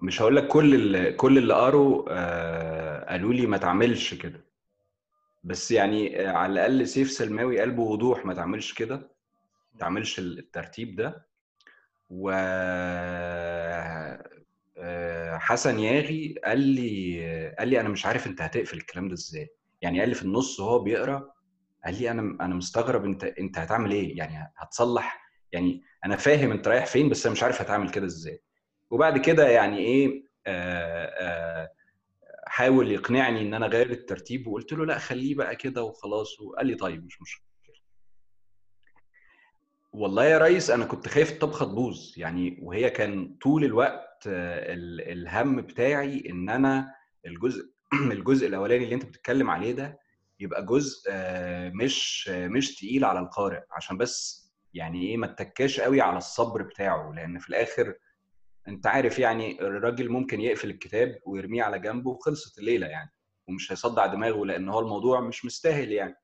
مش 0.02 0.22
هقول 0.22 0.36
لك 0.36 0.48
كل 0.48 0.76
اللي 0.76 1.14
كل 1.14 1.38
اللي 1.38 1.54
قروا 1.54 2.02
قالوا 3.12 3.34
لي 3.34 3.46
ما 3.46 3.58
تعملش 3.58 4.14
كده. 4.14 4.46
بس 5.44 5.72
يعني 5.72 6.28
على 6.28 6.54
الأقل 6.54 6.88
سيف 6.88 7.12
سلماوي 7.12 7.60
قال 7.60 7.72
بوضوح 7.72 8.26
ما 8.26 8.34
تعملش 8.34 8.74
كده، 8.74 8.96
ما 9.74 9.80
تعملش 9.80 10.20
الترتيب 10.20 10.96
ده. 10.96 11.28
و 12.10 12.32
حسن 15.38 15.80
ياغي 15.80 16.36
قال 16.46 16.60
لي 16.60 17.56
قال 17.60 17.68
لي 17.68 17.80
أنا 17.82 17.90
مش 17.90 18.06
عارف 18.06 18.28
أنت 18.28 18.42
هتقفل 18.42 18.78
الكلام 18.78 19.08
ده 19.08 19.14
إزاي. 19.14 19.50
يعني 19.82 20.00
قال 20.00 20.10
لي 20.10 20.16
في 20.16 20.24
النص 20.24 20.60
وهو 20.60 20.80
بيقرأ 20.80 21.34
قال 21.86 22.00
لي 22.02 22.12
أنا 22.12 22.22
أنا 22.46 22.56
مستغرب 22.56 23.06
أنت 23.06 23.24
أنت 23.24 23.58
هتعمل 23.58 23.92
إيه؟ 23.92 24.18
يعني 24.18 24.54
هتصلح؟ 24.58 25.22
يعني 25.52 25.84
أنا 26.06 26.16
فاهم 26.16 26.52
أنت 26.52 26.68
رايح 26.68 26.86
فين 26.86 27.10
بس 27.10 27.26
أنا 27.26 27.34
مش 27.34 27.44
عارف 27.44 27.62
هتعمل 27.62 27.90
كده 27.90 28.06
إزاي. 28.06 28.42
وبعد 28.90 29.18
كده 29.18 29.48
يعني 29.50 29.78
إيه 29.78 30.24
آآ 30.48 31.12
آآ 31.20 31.72
حاول 32.48 32.92
يقنعني 32.92 33.42
إن 33.42 33.54
أنا 33.54 33.68
غير 33.68 33.90
الترتيب 33.92 34.48
وقلت 34.48 34.74
له 34.74 34.86
لأ 34.86 34.98
خليه 34.98 35.36
بقى 35.36 35.56
كده 35.56 35.84
وخلاص. 35.84 36.40
وقال 36.42 36.68
لي 36.68 36.76
طيب 36.76 37.06
مش 37.06 37.22
مشكله 37.22 37.46
والله 39.94 40.26
يا 40.26 40.38
ريس 40.38 40.70
أنا 40.70 40.86
كنت 40.86 41.08
خايف 41.08 41.32
الطبخة 41.32 41.66
تبوظ. 41.66 42.14
يعني 42.18 42.60
وهي 42.62 42.90
كان 42.90 43.36
طول 43.42 43.64
الوقت 43.66 44.11
الهم 44.28 45.62
بتاعي 45.62 46.24
إن 46.30 46.50
أنا 46.50 46.96
الجزء 47.26 47.72
الجزء 48.12 48.48
الأولاني 48.48 48.84
اللي 48.84 48.96
أنت 48.96 49.06
بتتكلم 49.06 49.50
عليه 49.50 49.72
ده 49.72 50.00
يبقى 50.40 50.66
جزء 50.66 51.12
مش 51.74 52.30
مش 52.30 52.76
تقيل 52.76 53.06
على 53.06 53.20
القارئ 53.20 53.62
عشان 53.72 53.98
بس 53.98 54.42
يعني 54.74 55.08
إيه 55.08 55.18
ما 55.18 55.28
تتكاش 55.28 55.80
قوي 55.80 56.02
على 56.02 56.18
الصبر 56.18 56.62
بتاعه 56.62 57.14
لأن 57.14 57.40
في 57.40 57.50
الآخر 57.50 57.96
أنت 58.68 58.88
عارف 58.88 59.20
يعني 59.20 59.62
الراجل 59.62 60.10
ممكن 60.10 60.42
يقفل 60.42 60.70
الكتاب 60.70 61.20
ويرميه 61.26 61.64
على 61.64 61.80
جنبه 61.80 62.10
وخلصت 62.10 62.60
الليلة 62.60 62.88
يعني 62.88 63.12
ومش 63.48 63.72
هيصدع 63.72 64.06
دماغه 64.06 64.46
لأن 64.46 64.70
هو 64.70 64.80
الموضوع 64.80 65.20
مش 65.22 65.46
مستاهل 65.46 65.92
يعني. 65.92 66.16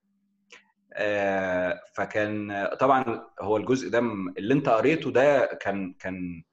آه، 0.94 1.82
فكان 1.96 2.68
طبعا 2.80 3.28
هو 3.42 3.58
الجزء 3.58 3.90
ده 3.90 4.00
اللي 4.38 4.54
أنت 4.54 4.70
قريته 4.70 5.12
ده 5.12 5.46
كان 5.46 5.94
كان 5.94 6.44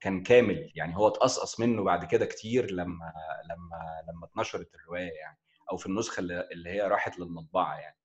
كان 0.00 0.22
كامل 0.22 0.72
يعني 0.74 0.96
هو 0.96 1.08
اتقصقص 1.08 1.60
منه 1.60 1.84
بعد 1.84 2.04
كده 2.04 2.26
كتير 2.26 2.70
لما 2.70 3.12
لما 3.50 4.12
لما 4.12 4.26
اتنشرت 4.26 4.74
الرواية 4.74 5.12
يعني 5.12 5.38
أو 5.72 5.76
في 5.76 5.86
النسخة 5.86 6.20
اللي 6.20 6.70
هي 6.70 6.80
راحت 6.80 7.18
للمطبعة 7.18 7.78
يعني 7.78 7.96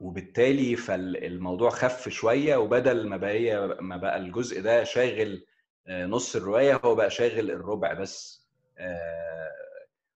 وبالتالي 0.00 0.76
فالموضوع 0.76 1.70
خف 1.70 2.08
شوية 2.08 2.56
وبدل 2.56 3.08
ما 3.08 3.16
بقى 3.16 3.76
ما 3.82 3.96
بقى 3.96 4.16
الجزء 4.16 4.62
ده 4.62 4.84
شاغل 4.84 5.46
آه، 5.88 6.06
نص 6.06 6.36
الرواية 6.36 6.80
هو 6.84 6.94
بقى 6.94 7.10
شاغل 7.10 7.50
الربع 7.50 7.92
بس 7.92 8.46
آه، 8.78 9.50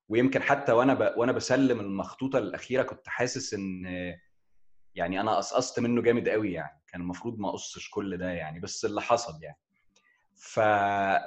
ويمكن 0.09 0.41
حتى 0.41 0.71
وأنا. 0.71 1.13
وأنا 1.17 1.31
بسلم 1.31 1.79
المخطوطة 1.79 2.39
الأخيرة 2.39 2.83
كنت 2.83 3.07
حاسس 3.07 3.53
إن 3.53 3.85
يعني 4.95 5.21
أنا 5.21 5.35
قصقصت 5.35 5.79
منه 5.79 6.01
جامد 6.01 6.29
قوي 6.29 6.53
يعني 6.53 6.80
كان 6.91 7.01
المفروض 7.01 7.39
ما 7.39 7.49
أقصش 7.49 7.89
كل 7.89 8.17
ده 8.17 8.29
يعني 8.29 8.59
بس 8.59 8.85
اللي 8.85 9.01
حصل 9.01 9.43
يعني. 9.43 9.57
ف 10.35 10.59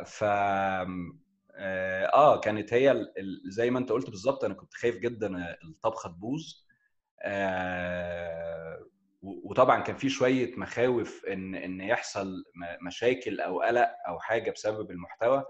ف 0.07 0.25
آه 1.57 2.07
آه، 2.15 2.41
كانت 2.41 2.73
هي 2.73 2.91
ال... 2.91 3.13
زي 3.49 3.71
ما 3.71 3.79
أنت 3.79 3.93
قلت 3.93 4.11
بالظبط 4.11 4.45
أنا 4.45 4.55
كنت 4.55 4.75
خايف 4.75 4.97
جدا 4.99 5.57
الطبخة 5.65 6.09
تبوظ. 6.11 6.43
آه 7.23 8.87
وطبعا 9.23 9.81
كان 9.83 9.97
في 9.97 10.09
شوية 10.09 10.57
مخاوف 10.57 11.25
إن 11.25 11.55
إن 11.55 11.81
يحصل 11.81 12.45
مشاكل 12.87 13.41
أو 13.41 13.61
قلق 13.63 13.89
أو 14.09 14.21
حاجة 14.21 14.51
بسبب 14.51 14.91
المحتوى. 14.91 15.45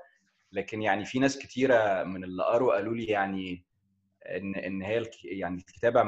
لكن 0.52 0.82
يعني 0.82 1.04
في 1.04 1.18
ناس 1.18 1.38
كتيرة 1.38 2.02
من 2.04 2.24
اللي 2.24 2.44
قروا 2.44 2.74
قالوا 2.74 2.94
لي 2.94 3.04
يعني 3.04 3.64
إن 4.26 4.54
إن 4.56 4.82
هي 4.82 5.04
يعني 5.24 5.56
الكتابة 5.56 6.02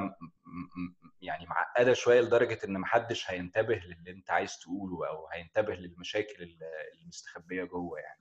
يعني 1.20 1.46
معقدة 1.46 1.92
شوية 1.94 2.20
لدرجة 2.20 2.58
إن 2.64 2.72
محدش 2.80 3.30
هينتبه 3.30 3.74
للي 3.74 4.10
أنت 4.10 4.30
عايز 4.30 4.58
تقوله 4.58 5.08
أو 5.08 5.28
هينتبه 5.28 5.74
للمشاكل 5.74 6.56
المستخبية 7.02 7.64
جوه 7.64 7.98
يعني. 7.98 8.20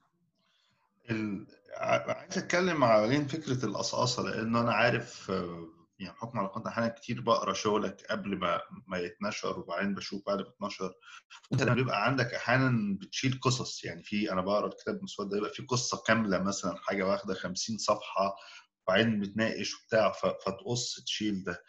ال... 1.09 1.47
عايز 1.77 2.37
أتكلم 2.37 2.83
على 2.83 3.25
فكرة 3.25 3.65
القصقصه 3.65 4.23
لأنه 4.23 4.61
أنا 4.61 4.73
عارف 4.73 5.31
يعني 5.99 6.13
حكم 6.17 6.39
على 6.39 6.47
كنت 6.47 6.67
أحيانا 6.67 6.89
كتير 6.89 7.21
بقرأ 7.21 7.53
شغلك 7.53 8.05
قبل 8.09 8.37
ما 8.37 8.61
ما 8.87 8.97
يتنشر 8.97 9.59
وبعدين 9.59 9.95
بشوف 9.95 10.25
بعد 10.27 10.39
ما 10.39 10.47
اتنشر. 10.49 10.93
أنت 11.53 11.63
لما 11.63 11.73
بيبقى 11.73 12.05
عندك 12.05 12.33
أحيانا 12.33 12.97
بتشيل 13.01 13.39
قصص 13.41 13.83
يعني 13.85 14.03
في 14.03 14.31
أنا 14.31 14.41
بقرأ 14.41 14.67
الكتاب 14.67 15.03
مسود 15.03 15.29
ده 15.29 15.37
يبقى 15.37 15.49
في 15.49 15.63
قصة 15.63 16.03
كاملة 16.07 16.37
مثلا 16.39 16.75
حاجة 16.77 17.03
واخدة 17.03 17.33
50 17.33 17.77
صفحة 17.77 18.35
وبعدين 18.87 19.19
بتناقش 19.19 19.73
وبتاع 19.75 20.11
فتقص 20.11 21.03
تشيل 21.05 21.43
ده. 21.43 21.63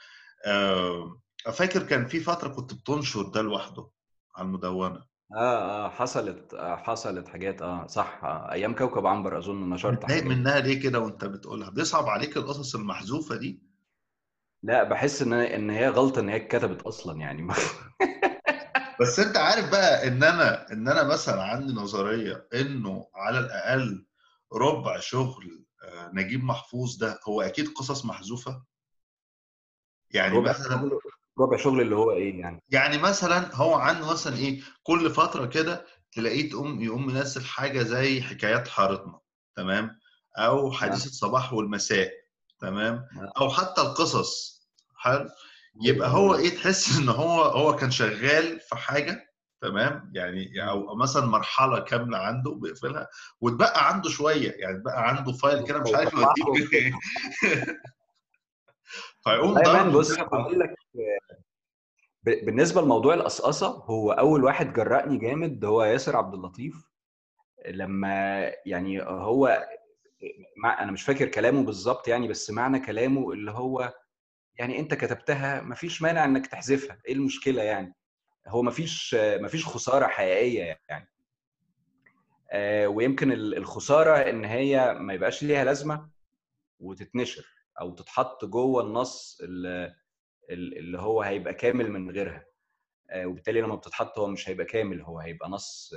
فاكر 1.52 1.82
كان 1.82 2.06
في 2.06 2.20
فترة 2.20 2.48
كنت 2.48 2.74
بتنشر 2.74 3.22
ده 3.22 3.42
لوحده 3.42 3.90
على 4.36 4.46
المدونة. 4.46 5.04
آه 5.36 5.86
آه 5.86 5.88
حصلت 5.88 6.54
آه 6.54 6.76
حصلت 6.76 7.28
حاجات 7.28 7.62
آه 7.62 7.86
صح 7.86 8.20
آه 8.24 8.52
أيام 8.52 8.74
كوكب 8.74 9.06
عنبر 9.06 9.38
أظن 9.38 9.70
نشرت 9.70 10.04
حاجات. 10.04 10.22
منها 10.24 10.60
ليه 10.60 10.80
كده 10.80 11.00
وأنت 11.00 11.24
بتقولها؟ 11.24 11.70
بيصعب 11.70 12.08
عليك 12.08 12.36
القصص 12.36 12.74
المحذوفة 12.74 13.36
دي؟ 13.36 13.62
لا 14.62 14.82
بحس 14.84 15.22
إن 15.22 15.32
إن 15.32 15.70
هي 15.70 15.88
غلطة 15.88 16.20
إن 16.20 16.28
هي 16.28 16.36
اتكتبت 16.36 16.82
أصلا 16.82 17.20
يعني. 17.20 17.46
بس 19.00 19.18
أنت 19.20 19.36
عارف 19.36 19.70
بقى 19.70 20.08
إن 20.08 20.22
أنا 20.24 20.72
إن 20.72 20.88
أنا 20.88 21.02
مثلا 21.04 21.42
عندي 21.42 21.72
نظرية 21.72 22.48
إنه 22.54 23.06
على 23.14 23.38
الأقل 23.38 24.06
ربع 24.52 25.00
شغل 25.00 25.64
آه، 25.84 26.10
نجيب 26.14 26.44
محفوظ 26.44 26.96
ده 26.96 27.20
هو 27.28 27.42
أكيد 27.42 27.68
قصص 27.68 28.04
محذوفة؟ 28.04 28.62
يعني 30.16 30.36
ربع 30.36 30.50
مثلا 30.50 30.78
شغل 30.78 31.00
ربع 31.38 31.56
شغل 31.56 31.80
اللي 31.80 31.96
هو 31.96 32.12
إيه 32.12 32.40
يعني؟ 32.40 32.62
يعني 32.68 32.98
مثلا 32.98 33.54
هو 33.54 33.74
عنده 33.74 34.12
مثلا 34.12 34.36
إيه 34.36 34.60
كل 34.82 35.10
فترة 35.10 35.46
كده 35.46 35.86
تلاقيه 36.12 36.50
تقوم 36.50 36.82
يقوم 36.82 37.06
منزل 37.06 37.44
حاجة 37.44 37.82
زي 37.82 38.22
حكايات 38.22 38.68
حارتنا 38.68 39.20
تمام؟ 39.56 40.00
أو 40.38 40.72
حديث 40.72 41.06
الصباح 41.06 41.52
والمساء 41.52 42.10
تمام؟ 42.60 43.04
أو 43.40 43.50
حتى 43.50 43.80
القصص 43.80 44.62
حلو؟ 44.96 45.28
يبقى 45.82 46.08
هو 46.10 46.34
إيه 46.34 46.54
تحس 46.56 46.98
إن 46.98 47.08
هو 47.08 47.42
هو 47.42 47.76
كان 47.76 47.90
شغال 47.90 48.60
في 48.60 48.76
حاجة 48.76 49.26
تمام؟ 49.60 50.10
يعني 50.14 50.68
أو 50.68 50.94
مثلا 50.94 51.26
مرحلة 51.26 51.78
كاملة 51.80 52.18
عنده 52.18 52.50
بيقفلها 52.50 53.08
واتبقى 53.40 53.88
عنده 53.88 54.10
شوية 54.10 54.50
يعني 54.50 54.82
بقى 54.82 55.08
عنده 55.08 55.32
فايل 55.32 55.64
كده 55.64 55.78
مش 55.78 55.94
عارف 55.94 56.12
يوديه 56.12 56.92
فيقوم 59.26 59.54
ضرب 59.54 59.92
بص 59.92 60.18
هقول 60.18 60.60
لك 60.60 60.74
بالنسبة 62.22 62.82
لموضوع 62.82 63.14
القصقصه 63.14 63.66
هو 63.66 64.12
أول 64.12 64.44
واحد 64.44 64.72
جرأني 64.72 65.18
جامد 65.18 65.64
هو 65.64 65.84
ياسر 65.84 66.16
عبد 66.16 66.34
اللطيف. 66.34 66.74
لما 67.68 68.40
يعني 68.66 69.02
هو 69.02 69.68
مع 70.56 70.82
أنا 70.82 70.92
مش 70.92 71.02
فاكر 71.02 71.28
كلامه 71.28 71.64
بالظبط 71.64 72.08
يعني 72.08 72.28
بس 72.28 72.50
معنى 72.50 72.80
كلامه 72.80 73.32
اللي 73.32 73.50
هو 73.50 73.94
يعني 74.58 74.78
أنت 74.78 74.94
كتبتها 74.94 75.60
مفيش 75.60 76.02
مانع 76.02 76.24
إنك 76.24 76.46
تحذفها 76.46 76.98
إيه 77.06 77.12
المشكلة 77.12 77.62
يعني؟ 77.62 77.94
هو 78.48 78.62
مفيش 78.62 79.16
مفيش 79.20 79.66
خسارة 79.66 80.06
حقيقية 80.06 80.80
يعني. 80.88 81.08
آه، 82.50 82.88
ويمكن 82.88 83.32
الخسارة 83.32 84.16
إن 84.16 84.44
هي 84.44 84.94
ما 84.94 85.14
يبقاش 85.14 85.42
ليها 85.42 85.64
لازمة 85.64 86.08
وتتنشر. 86.80 87.55
أو 87.80 87.94
تتحط 87.94 88.44
جوه 88.44 88.82
النص 88.82 89.40
اللي 90.50 90.98
هو 90.98 91.22
هيبقى 91.22 91.54
كامل 91.54 91.90
من 91.90 92.10
غيرها. 92.10 92.46
آه، 93.10 93.26
وبالتالي 93.26 93.60
لما 93.60 93.74
بتتحط 93.76 94.18
هو 94.18 94.26
مش 94.28 94.48
هيبقى 94.48 94.66
كامل 94.66 95.02
هو 95.02 95.18
هيبقى 95.20 95.48
نص 95.50 95.94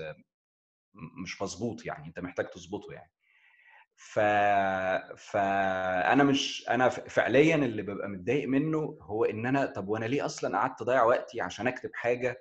مش 1.23 1.41
مظبوط 1.41 1.85
يعني 1.85 2.07
أنت 2.07 2.19
محتاج 2.19 2.47
تظبطه 2.49 2.93
يعني. 2.93 3.11
ف 3.95 4.19
فأنا 5.17 6.23
مش 6.23 6.65
أنا 6.69 6.89
فعليا 6.89 7.55
اللي 7.55 7.81
ببقى 7.81 8.09
متضايق 8.09 8.47
منه 8.47 8.97
هو 9.01 9.25
إن 9.25 9.45
أنا 9.45 9.65
طب 9.65 9.87
وأنا 9.89 10.05
ليه 10.05 10.25
أصلا 10.25 10.57
قعدت 10.57 10.81
أضيع 10.81 11.03
وقتي 11.03 11.41
عشان 11.41 11.67
أكتب 11.67 11.89
حاجة 11.93 12.37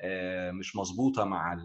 آه، 0.00 0.50
مش 0.50 0.76
مظبوطة 0.76 1.24
مع 1.24 1.56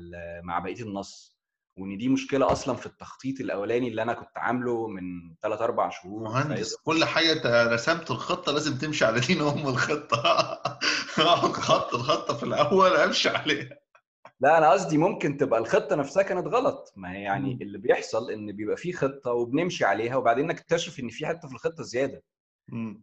مع 0.43 0.59
بقية 0.59 0.81
النص؟ 0.83 1.32
وإن 1.77 1.97
دي 1.97 2.09
مشكلة 2.09 2.51
أصلا 2.51 2.75
في 2.75 2.85
التخطيط 2.85 3.39
الأولاني 3.39 3.87
اللي 3.87 4.01
أنا 4.01 4.13
كنت 4.13 4.37
عامله 4.37 4.87
من 4.87 5.35
3 5.41 5.63
4 5.63 5.89
شهور 5.89 6.23
مهندس 6.23 6.75
كل 6.75 7.05
حاجة 7.05 7.67
رسمت 7.73 8.11
الخطة 8.11 8.51
لازم 8.51 8.77
تمشي 8.77 9.05
على 9.05 9.19
دين 9.19 9.41
ام 9.41 9.67
الخطه 9.67 10.17
أقعد 11.17 11.51
خط 11.51 11.95
الخطة 11.95 12.37
في 12.37 12.43
الأول 12.43 12.95
أمشي 12.95 13.29
عليها. 13.29 13.77
لا 14.39 14.57
أنا 14.57 14.71
قصدي 14.71 14.97
ممكن 14.97 15.37
تبقى 15.37 15.59
الخطة 15.59 15.95
نفسها 15.95 16.23
كانت 16.23 16.47
غلط. 16.47 16.93
ما 16.95 17.11
هي 17.11 17.21
يعني 17.21 17.57
اللي 17.61 17.77
بيحصل 17.77 18.31
إن 18.31 18.51
بيبقى 18.51 18.77
في 18.77 18.93
خطة 18.93 19.31
وبنمشي 19.31 19.85
عليها 19.85 20.15
وبعدين 20.15 20.47
نكتشف 20.47 20.99
إن 20.99 21.09
في 21.09 21.25
حتة 21.25 21.47
في 21.47 21.53
الخطة 21.53 21.83
زيادة. 21.83 22.23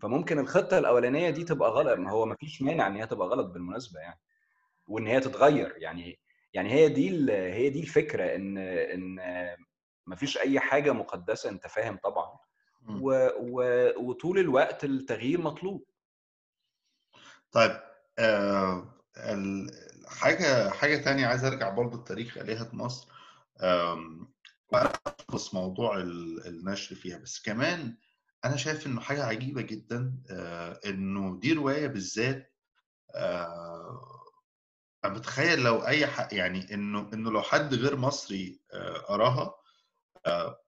فممكن 0.02 0.38
الخطة 0.38 0.78
الأولانية 0.78 1.30
دي 1.30 1.44
تبقى 1.44 1.70
غلط. 1.70 1.98
ما 1.98 2.10
هو 2.10 2.26
ما 2.26 2.34
فيش 2.34 2.62
مانع 2.62 2.86
إن 2.86 2.96
هي 2.96 3.06
تبقى 3.06 3.28
غلط 3.28 3.46
بالمناسبة 3.46 4.00
يعني. 4.00 4.20
وإن 4.88 5.06
هي 5.06 5.20
تتغير. 5.20 5.74
يعني 5.76 6.19
يعني 6.54 6.72
هي 6.72 6.88
دي 6.88 7.32
هي 7.32 7.70
دي 7.70 7.80
الفكرة 7.80 8.36
إن 8.36 8.58
إن 8.58 9.14
ما 10.06 10.16
فيش 10.16 10.38
أي 10.38 10.60
حاجة 10.60 10.92
مقدسة 10.92 11.50
أنت 11.50 11.66
فاهم 11.66 11.96
طبعا 11.96 12.38
و 12.88 13.28
و 13.38 13.62
وطول 13.96 14.38
الوقت 14.38 14.84
التغيير 14.84 15.40
مطلوب. 15.40 15.86
طيب 17.52 17.80
آه 18.18 18.94
حاجة 20.06 20.70
حاجة 20.70 20.96
تانية 20.96 21.26
عايز 21.26 21.44
أرجع 21.44 21.68
برضه 21.70 21.98
التاريخ 21.98 22.38
الهه 22.38 22.70
مصر 22.72 23.08
بس 25.34 25.54
موضوع 25.54 25.96
النشر 26.46 26.96
فيها 26.96 27.18
بس 27.18 27.42
كمان 27.42 27.96
أنا 28.44 28.56
شايف 28.56 28.86
إنه 28.86 29.00
حاجة 29.00 29.24
عجيبة 29.24 29.62
جدا 29.62 30.22
آه، 30.30 30.80
إنه 30.86 31.38
دي 31.40 31.52
رواية 31.52 31.86
بالذات 31.86 32.52
آه، 33.14 34.19
بتخيل 35.04 35.58
لو 35.62 35.86
أي 35.86 36.06
حق 36.06 36.28
يعني 36.34 36.74
إنه 36.74 37.10
إنه 37.12 37.30
لو 37.30 37.42
حد 37.42 37.74
غير 37.74 37.96
مصري 37.96 38.60
آه، 38.72 38.98
قراها 38.98 39.54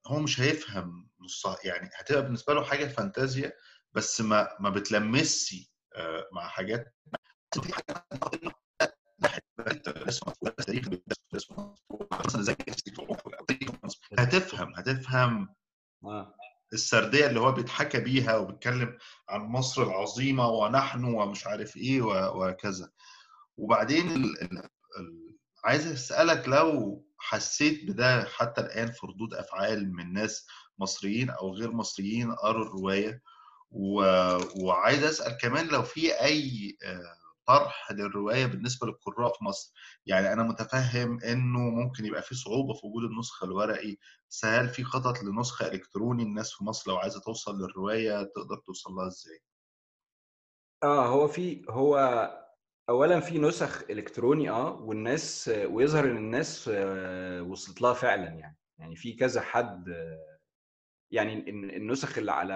هو 0.07 0.19
مش 0.19 0.41
هيفهم 0.41 1.11
نصها. 1.21 1.57
يعني 1.65 1.91
هتبقى 1.97 2.23
بالنسبة 2.23 2.55
له 2.55 2.65
حاجة 2.65 2.87
فانتازيا 2.87 3.53
بس 3.93 4.21
ما 4.21 4.49
ما 4.61 4.71
بتلمسي 4.71 5.71
مع 6.33 6.49
حاجات. 6.49 6.97
هتفهم 14.19 14.75
هتفهم 14.75 15.55
آه. 16.05 16.35
السردية 16.73 17.27
اللي 17.27 17.41
هو 17.41 17.53
بيتحكى 17.53 18.01
بيها 18.01 18.37
وبيتكلم 18.37 18.99
عن 19.29 19.41
مصر 19.41 19.83
العظيمة 19.83 20.49
ونحن 20.49 21.05
ومش 21.05 21.47
عارف 21.47 21.77
إيه 21.77 22.03
وكذا 22.37 22.91
وبعدين 23.57 24.35
عايز 25.65 25.87
أسألك 25.87 26.49
لو 26.49 27.05
حسيت 27.19 27.91
بده 27.91 28.25
حتى 28.25 28.61
الآن 28.61 28.93
في 28.93 29.07
ردود 29.07 29.35
أفعال 29.35 29.93
من 29.93 30.13
ناس 30.13 30.47
مصريين 30.79 31.31
أو 31.31 31.55
غير 31.55 31.73
مصريين 31.73 32.35
قروا 32.35 32.65
الرواية. 32.67 33.23
وعايز 34.63 35.05
أسأل 35.05 35.37
كمان 35.41 35.67
لو 35.69 35.83
في 35.83 36.21
أي 36.21 36.77
آه، 36.85 37.17
طرح 37.47 37.93
للرواية 37.93 38.47
بالنسبة 38.47 38.87
للقراء 38.87 39.33
في 39.39 39.45
مصر 39.45 39.73
يعني 40.07 40.33
أنا 40.33 40.43
متفهم 40.43 41.21
إنه 41.21 41.59
ممكن 41.59 42.05
يبقى 42.07 42.23
في 42.23 42.35
صعوبة 42.35 42.75
في 42.75 42.87
وجود 42.87 43.05
النسخة 43.11 43.45
الورقي 43.45 43.97
هل 44.45 44.69
في 44.69 44.85
خطط 44.85 45.23
لنسخة 45.23 45.67
إلكتروني 45.69 46.23
الناس 46.23 46.53
في 46.53 46.65
مصر 46.65 46.91
لو 46.91 46.97
عايزة 46.97 47.21
توصل 47.21 47.59
للرواية 47.59 48.23
تقدر 48.23 48.57
توصل 48.67 48.91
لها 48.93 49.07
إزاي 49.07 49.39
آه 50.83 51.07
هو 51.07 51.29
في 51.29 51.65
هو 51.71 51.99
اولا 52.89 53.21
في 53.21 53.39
نسخ 53.39 53.91
إلكتروني 53.91 54.51
آه 54.51 54.81
والناس 54.83 55.51
ويظهر 55.67 56.05
إن 56.05 56.17
الناس 56.17 56.71
آه، 56.75 57.43
وصلت 57.43 57.83
لها 57.83 57.95
فعلا 57.95 58.29
يعني. 58.29 58.57
يعني 58.79 58.97
في 58.97 59.13
كذا 59.13 59.41
حد 59.41 59.95
يعني 61.11 61.51
النسخ 61.77 62.19
اللي 62.19 62.33
على 62.33 62.55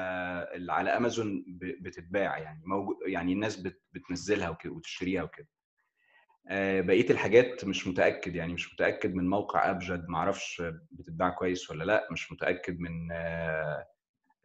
اللي 0.54 0.72
على 0.72 0.90
أمازون 0.96 1.44
بتتباع 1.80 2.38
يعني 2.38 2.62
موجود 2.66 2.96
يعني 3.06 3.32
الناس 3.32 3.56
بتنزلها 3.92 4.58
وتشتريها 4.66 5.22
وكده. 5.22 5.48
آه، 6.48 6.80
بقية 6.80 7.10
الحاجات 7.10 7.64
مش 7.64 7.86
متأكد 7.86 8.34
يعني 8.36 8.52
مش 8.52 8.74
متأكد 8.74 9.14
من 9.14 9.28
موقع 9.30 9.70
أبجد 9.70 10.08
ما 10.08 10.18
أعرفش 10.18 10.62
بتتباع 10.90 11.30
كويس 11.30 11.70
ولا 11.70 11.84
لأ. 11.84 12.08
مش 12.12 12.32
متأكد 12.32 12.80
من 12.80 13.12
آه، 13.12 13.86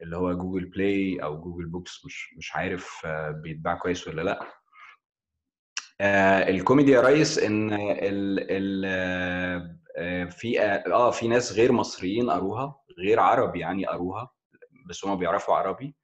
اللي 0.02 0.17
هو 0.17 0.34
جوجل 0.34 0.65
بلاي 0.65 1.24
أو 1.24 1.41
جوجل 1.41 1.65
بوكس 1.65 2.06
مش 2.06 2.34
مش 2.38 2.56
عارف 2.56 3.08
بيتباع 3.44 3.76
كويس 3.76 4.08
ولا 4.08 4.22
لأ. 4.22 4.61
الكوميدي 6.02 6.92
يا 6.92 7.02
ريس 7.02 7.40
إن 7.40 7.74
ال 7.74 8.40
ال 8.50 10.32
في 10.32 10.62
آه 10.62 11.12
في 11.12 11.28
ناس 11.28 11.54
غير 11.54 11.72
مصريين 11.72 12.30
قروها 12.30 12.76
غير 13.00 13.20
عرب 13.20 13.56
يعني 13.56 13.86
قروها 13.86 14.30
بس 14.86 15.06
هم 15.06 15.16
بيعرفوا 15.16 15.56
عربي 15.56 15.96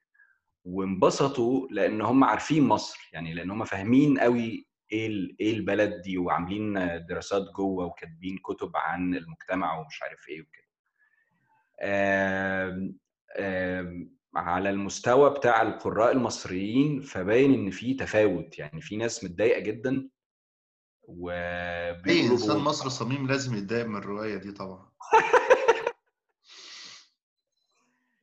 وانبسطوا 0.65 1.67
لأن 1.71 2.01
هم 2.01 2.23
عارفين 2.23 2.63
مصر 2.63 3.09
يعني 3.13 3.33
لأن 3.33 3.51
هم 3.51 3.63
فاهمين 3.63 4.19
قوي 4.19 4.67
إيه 4.91 5.35
إيه 5.39 5.53
البلد 5.53 6.01
دي 6.01 6.17
وعاملين 6.17 6.73
دراسات 7.09 7.43
جوه 7.55 7.85
وكاتبين 7.85 8.37
كتب 8.37 8.71
عن 8.75 9.15
المجتمع 9.15 9.79
ومش 9.79 10.03
عارف 10.03 10.27
إيه 10.29 10.41
وكده. 10.41 10.67
على 14.35 14.69
المستوى 14.69 15.29
بتاع 15.29 15.61
القراء 15.61 16.11
المصريين 16.11 17.01
فباين 17.01 17.53
إن 17.53 17.69
في 17.69 17.93
تفاوت. 17.93 18.59
يعني 18.59 18.81
في 18.81 18.97
ناس 18.97 19.23
متضايقة 19.23 19.59
جدا 19.59 20.09
و 21.03 21.29
أي 22.07 22.27
إنسان 22.27 22.57
مصري 22.57 22.89
صميم 22.89 23.27
لازم 23.27 23.57
يتضايق 23.57 23.85
من 23.85 23.95
الرواية 23.95 24.37
دي 24.37 24.51
طبعا. 24.51 24.89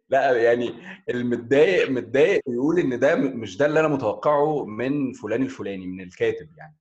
لا 0.09 0.43
يعني 0.43 0.75
المتضايق 1.09 1.91
متضايق 1.91 2.43
يقول 2.49 2.79
إن 2.79 2.99
ده 2.99 3.15
مش 3.17 3.57
ده 3.57 3.67
اللي 3.67 3.81
أنا 3.81 3.89
متوقعه 3.89 4.65
من 4.65 5.13
فلان 5.13 5.43
الفلاني 5.43 5.87
من 5.87 6.01
الكاتب 6.01 6.49
يعني. 6.57 6.77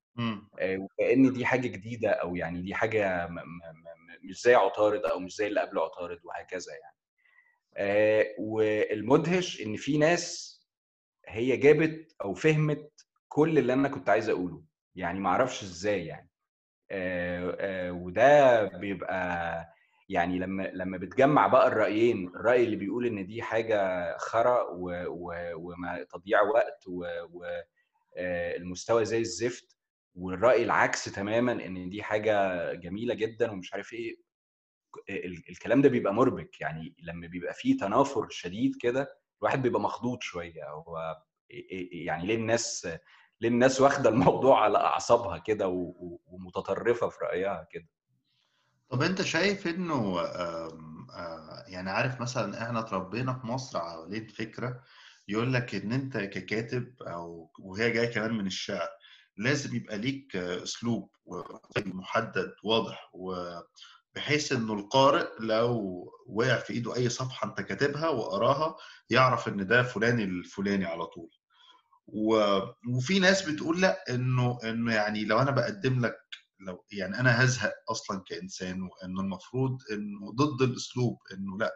آه، 0.60 0.78
وكأن 0.78 1.34
دي 1.34 1.46
حاجة 1.46 1.68
جديدة 1.68 2.10
أو 2.10 2.36
يعني 2.36 2.62
دي 2.62 2.76
حاجة 2.76 3.30
مش 4.24 4.42
زي 4.42 4.56
عطارد 4.56 5.06
أو 5.06 5.20
مش 5.20 5.36
زي 5.36 5.48
اللي 5.48 5.62
قبل 5.62 5.80
عطارد 5.80 6.20
وهكذا 6.24 6.72
يعني. 6.74 6.93
والمدهش 8.40 9.62
إن 9.62 9.76
في 9.76 9.98
ناس 9.98 10.54
هي 11.28 11.58
جابت 11.58 12.16
أو 12.24 12.34
فهمت 12.34 12.92
كل 13.28 13.58
اللي 13.58 13.74
أنا 13.74 13.90
كنت 13.90 14.10
عايز 14.10 14.30
أقوله. 14.30 14.64
يعني 14.96 15.20
ما 15.20 15.30
أعرفش 15.30 15.64
إزاي 15.64 16.06
يعني. 16.06 16.30
آه، 16.92 17.92
وده 17.92 18.64
بيبقى 18.64 19.74
يعني 20.10 20.40
لما 20.40 20.64
لما 20.74 20.98
بتجمع 20.98 21.48
بقى 21.48 21.68
الرأيين 21.68 22.28
الرأي 22.28 22.64
اللي 22.64 22.76
بيقول 22.76 23.06
إن 23.06 23.26
دي 23.26 23.42
حاجة 23.42 24.18
خرا 24.18 24.68
وما 25.58 26.06
تضييع 26.10 26.42
وقت 26.42 26.84
والمستوى 28.18 29.02
آه، 29.02 29.04
زي 29.04 29.20
الزفت 29.20 29.78
والرأي 30.16 30.64
العكس 30.64 31.06
تماما 31.06 31.52
إن 31.52 31.90
دي 31.90 32.04
حاجة 32.04 32.74
جميلة 32.74 33.14
جدا 33.14 33.52
ومش 33.52 33.74
عارف 33.74 33.94
إيه. 33.94 34.16
الكلام 35.50 35.82
ده 35.82 35.90
بيبقى 35.90 36.14
مربك. 36.14 36.62
يعني 36.62 36.96
لما 37.04 37.28
بيبقى 37.28 37.54
فيه 37.54 37.78
تنافر 37.78 38.28
شديد 38.30 38.76
كده 38.82 39.08
الواحد 39.42 39.62
بيبقى 39.62 39.82
مخضوض 39.82 40.22
شوية. 40.22 40.70
هو 40.70 41.18
يعني 41.92 42.28
ليه 42.28 42.36
الناس 42.36 42.88
ليه 43.42 43.50
الناس 43.50 43.82
واخدة 43.82 44.10
الموضوع 44.10 44.64
على 44.64 44.78
أعصابها 44.78 45.38
كده 45.38 45.68
ومتطرفة 46.26 47.10
في 47.10 47.18
رأيها 47.22 47.68
كده؟ 47.72 47.88
طب 48.90 49.02
أنت 49.02 49.22
شايف 49.22 49.68
إنه 49.68 50.20
آه، 50.20 51.64
يعني 51.68 51.90
عارف 51.90 52.22
مثلا 52.22 52.64
إحنا 52.64 52.80
اتربينا 52.80 53.34
في 53.34 53.48
مصر 53.48 53.80
حوالين 53.80 54.28
فكرة 54.28 54.84
يقول 55.28 55.54
لك 55.54 55.76
إن 55.76 55.92
أنت 55.94 56.18
ككاتب 56.18 56.94
أو 57.02 57.52
وهي 57.60 57.92
جاية 57.92 58.14
كمان 58.14 58.34
من 58.34 58.48
الشعر 58.48 58.90
لازم 59.38 59.76
يبقى 59.76 59.98
ليك 59.98 60.36
أسلوب 60.36 61.10
محدد 61.78 62.54
واضح 62.64 63.12
بحيث 64.16 64.52
إنه 64.52 64.74
القارئ 64.74 65.28
لو 65.40 66.04
وقع 66.28 66.58
في 66.58 66.74
إيده 66.74 66.96
أي 66.96 67.10
صفحة 67.10 67.48
أنت 67.48 67.62
كاتبها 67.62 68.10
وقراها 68.10 68.76
يعرف 69.10 69.48
إن 69.48 69.68
ده 69.68 69.84
فلاني 69.84 70.24
الفلاني 70.24 70.86
على 70.86 71.06
طول. 71.06 71.30
و... 72.08 72.60
وفي 72.90 73.20
ناس 73.20 73.50
بتقول 73.50 73.82
لأ 73.82 74.04
إنه 74.10 74.60
إنه 74.64 74.94
يعني 74.94 75.26
لو 75.26 75.40
أنا 75.40 75.52
بقدم 75.52 76.06
لك 76.06 76.18
لو 76.60 76.86
يعني 76.92 77.20
أنا 77.20 77.44
هزهق 77.44 77.74
أصلا 77.90 78.24
كإنسان 78.28 78.82
وإنه 78.82 79.22
المفروض 79.22 79.78
إنه 79.92 80.32
ضد 80.32 80.62
الأسلوب 80.62 81.18
إنه 81.34 81.58
لأ 81.58 81.74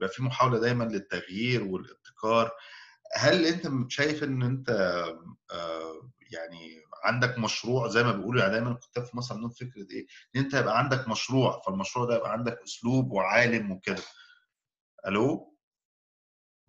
يبقى 0.00 0.14
في 0.14 0.22
محاولة 0.22 0.58
دايما 0.60 0.84
للتغيير 0.84 1.64
والابتكار. 1.64 2.50
هل 3.14 3.46
أنت 3.46 3.90
شايف 3.92 4.24
إن 4.24 4.42
أنت 4.42 4.70
آه، 5.52 6.10
يعني 6.30 6.80
عندك 7.04 7.38
مشروع 7.38 7.88
زي 7.88 8.02
ما 8.04 8.12
بيقولوا 8.12 8.40
يعني 8.42 8.52
دايما 8.54 8.70
الكتاب 8.70 9.04
في 9.04 9.16
مصر 9.16 9.34
عندهم 9.34 9.50
فكرة 9.50 9.86
إيه؟ 9.90 10.06
إن 10.36 10.40
أنت 10.40 10.54
يبقى 10.54 10.78
عندك 10.78 11.08
مشروع 11.08 11.60
فالمشروع 11.66 12.06
ده 12.06 12.14
يبقى 12.16 12.32
عندك 12.32 12.60
أسلوب 12.64 13.10
وعالم 13.12 13.70
وكده. 13.72 14.02
ألو؟ 15.06 15.56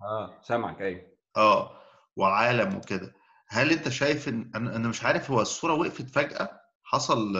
آه 0.02 0.41
سامعك 0.41 0.82
أيوه. 0.82 1.17
آه 1.38 1.82
وعالم 2.15 2.76
وكده. 2.78 3.13
هل 3.48 3.72
أنت 3.72 3.89
شايف 3.89 4.28
إن 4.30 4.52
أنا 4.56 4.88
مش 4.89 5.04
عارف 5.04 5.32
هو 5.32 5.41
الصورة 5.41 5.74
وقفت 5.74 6.10
فجأة 6.10 6.62
حصل 6.84 7.34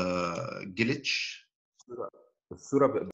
جليتش 0.76 1.46
الصورة 2.52 2.88
ب... 2.88 3.10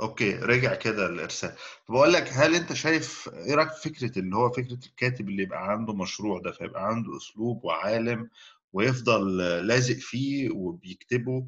أوكي 0.00 0.34
رجع 0.36 0.74
كده 0.74 1.06
الإرسال 1.06 1.56
بقول 1.88 2.12
لك 2.12 2.28
هل 2.32 2.54
أنت 2.54 2.72
شايف 2.72 3.28
إيه 3.34 3.54
رأيك 3.54 3.70
في 3.72 3.88
فكرة 3.90 4.18
اللي 4.18 4.36
هو 4.36 4.50
فكرة 4.50 4.78
الكاتب 4.86 5.28
اللي 5.28 5.42
يبقى 5.42 5.70
عنده 5.70 5.92
مشروع 5.94 6.40
ده 6.40 6.52
فيبقى 6.52 6.86
عنده 6.86 7.16
أسلوب 7.16 7.64
وعالم 7.64 8.30
ويفضل 8.74 9.36
لازق 9.66 9.96
فيه 9.96 10.50
وبيكتبه 10.50 11.46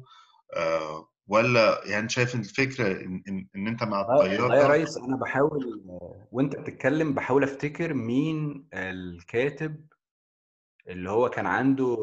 آه 0.55 1.09
ولا 1.27 1.81
يعني 1.85 2.09
شايف 2.09 2.35
إن 2.35 2.39
الفكرة 2.39 2.87
إن, 2.87 3.23
إن, 3.27 3.47
إن 3.55 3.67
أنت 3.67 3.83
مع 3.83 4.01
التيار 4.01 4.53
يا 4.53 4.67
ريس 4.67 4.97
أنا 4.97 5.15
بحاول 5.17 5.81
وأنت 6.31 6.55
بتتكلم 6.55 7.13
بحاول 7.13 7.43
أفتكر 7.43 7.93
مين 7.93 8.67
الكاتب 8.73 9.85
اللي 10.87 11.09
هو 11.09 11.29
كان 11.29 11.45
عنده 11.45 11.97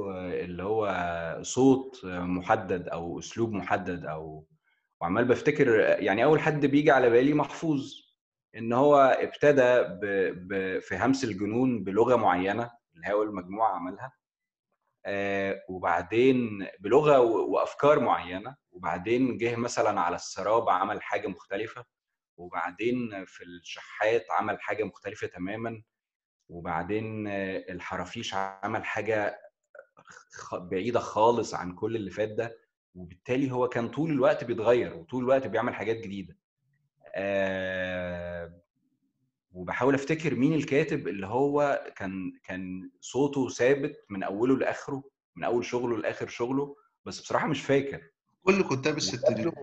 اللي 0.44 0.62
هو 0.62 1.38
صوت 1.42 2.00
محدد 2.04 2.88
أو 2.88 3.18
أسلوب 3.18 3.52
محدد 3.52 4.04
أو 4.04 4.46
وعمال 5.00 5.24
بفتكر 5.24 5.68
يعني 5.78 6.24
أول 6.24 6.40
حد 6.40 6.66
بيجي 6.66 6.90
على 6.90 7.10
بالي 7.10 7.34
محفوظ 7.34 7.92
إن 8.56 8.72
هو 8.72 8.96
ابتدى 8.96 9.82
ب... 9.82 10.00
ب... 10.48 10.78
في 10.78 10.96
همس 10.96 11.24
الجنون 11.24 11.84
بلغة 11.84 12.16
معينة 12.16 12.70
اللي 12.94 13.06
هي 13.06 13.12
أول 13.12 13.34
مجموعة 13.34 13.74
عملها. 13.74 14.04
آه 14.04 14.23
وبعدين 15.68 16.68
بلغة 16.80 17.18
وأفكار 17.20 18.00
معينة 18.00 18.56
وبعدين 18.72 19.38
جه 19.38 19.56
مثلا 19.56 20.00
على 20.00 20.16
السراب 20.16 20.68
عمل 20.68 21.02
حاجة 21.02 21.28
مختلفة 21.28 21.84
وبعدين 22.36 23.24
في 23.24 23.44
الشحات 23.44 24.26
عمل 24.30 24.60
حاجة 24.60 24.84
مختلفة 24.84 25.26
تماما 25.26 25.82
وبعدين 26.48 27.28
الحرافيش 27.28 28.34
عمل 28.34 28.84
حاجة 28.84 29.40
بعيدة 30.52 31.00
خالص 31.00 31.54
عن 31.54 31.74
كل 31.74 31.96
اللي 31.96 32.10
فات 32.10 32.28
ده 32.28 32.58
وبالتالي 32.94 33.50
هو 33.52 33.68
كان 33.68 33.88
طول 33.88 34.10
الوقت 34.10 34.44
بيتغير 34.44 34.94
وطول 34.96 35.22
الوقت 35.24 35.46
بيعمل 35.46 35.74
حاجات 35.74 35.96
جديدة. 35.96 36.36
أه 37.14 38.63
وبحاول 39.54 39.94
أفتكر 39.94 40.34
مين 40.34 40.54
الكاتب 40.54 41.08
اللي 41.08 41.26
هو 41.26 41.84
كان 41.96 42.32
كان 42.44 42.90
صوته 43.00 43.48
ثابت 43.48 43.96
من 44.10 44.22
أوله 44.22 44.56
لآخره 44.56 45.04
من 45.36 45.44
أول 45.44 45.64
شغله 45.64 45.96
لآخر 45.98 46.28
شغله 46.28 46.76
بس 47.04 47.20
بصراحة 47.20 47.46
مش 47.46 47.60
فاكر. 47.62 48.00
كل 48.42 48.62
كتاب 48.62 48.96
الستينات. 48.96 49.54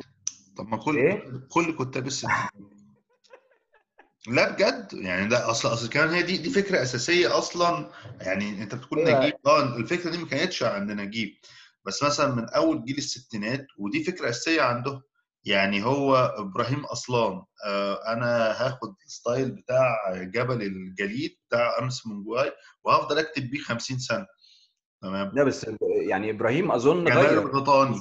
طب 0.58 0.68
ما 0.68 0.78
كل 0.78 0.98
إيه؟ 0.98 1.24
كل 1.50 1.76
كتاب 1.76 2.08
الستينات. 2.08 2.50
لا 4.28 4.52
بجد؟ 4.52 4.88
يعني 4.94 5.28
ده 5.28 5.50
أصل 5.52 5.74
أصل 5.74 5.90
كمان 5.90 6.10
هي 6.10 6.24
دي 6.24 6.38
دي 6.38 6.50
فكرة 6.50 6.82
أساسية 6.82 7.38
أصلا. 7.38 7.92
يعني 8.22 8.64
أنت 8.64 8.76
بتقول. 8.76 9.00
نجيب. 9.00 9.34
آه 9.46 9.78
الفكرة 9.78 10.12
دي 10.12 10.18
ما 10.18 10.28
كانتش 10.28 10.64
عند 10.64 10.92
نجيب. 10.92 11.36
بس 11.86 12.04
مثلا 12.04 12.36
من 12.36 12.50
أول 12.50 12.86
جيل 12.86 12.98
الستينات 12.98 13.68
ودي 13.78 14.04
فكرة 14.04 14.30
أساسية 14.30 14.62
عندهم 14.62 15.02
يعني 15.46 15.84
هو 15.84 16.16
إبراهيم 16.38 16.86
أصلان. 16.86 17.44
آه 17.68 18.14
أنا 18.14 18.52
هاخد 18.52 18.96
ال 19.06 19.13
style 19.13 19.52
بتاع 19.52 19.96
جبل 20.16 20.62
الجليد 20.62 21.38
بتاع 21.48 21.80
همنجواي 21.80 22.52
وهفضل 22.84 23.20
أكتب 23.20 23.50
بيه 23.50 23.60
50 23.60 24.00
سنة. 24.00 24.28
تمام؟ 25.02 25.32
لا 25.34 25.44
بس 25.44 25.68
يعني 26.08 26.30
إبراهيم 26.30 26.72
أظن 26.72 27.08
غير. 27.08 27.42
الغيطاني. 27.42 28.00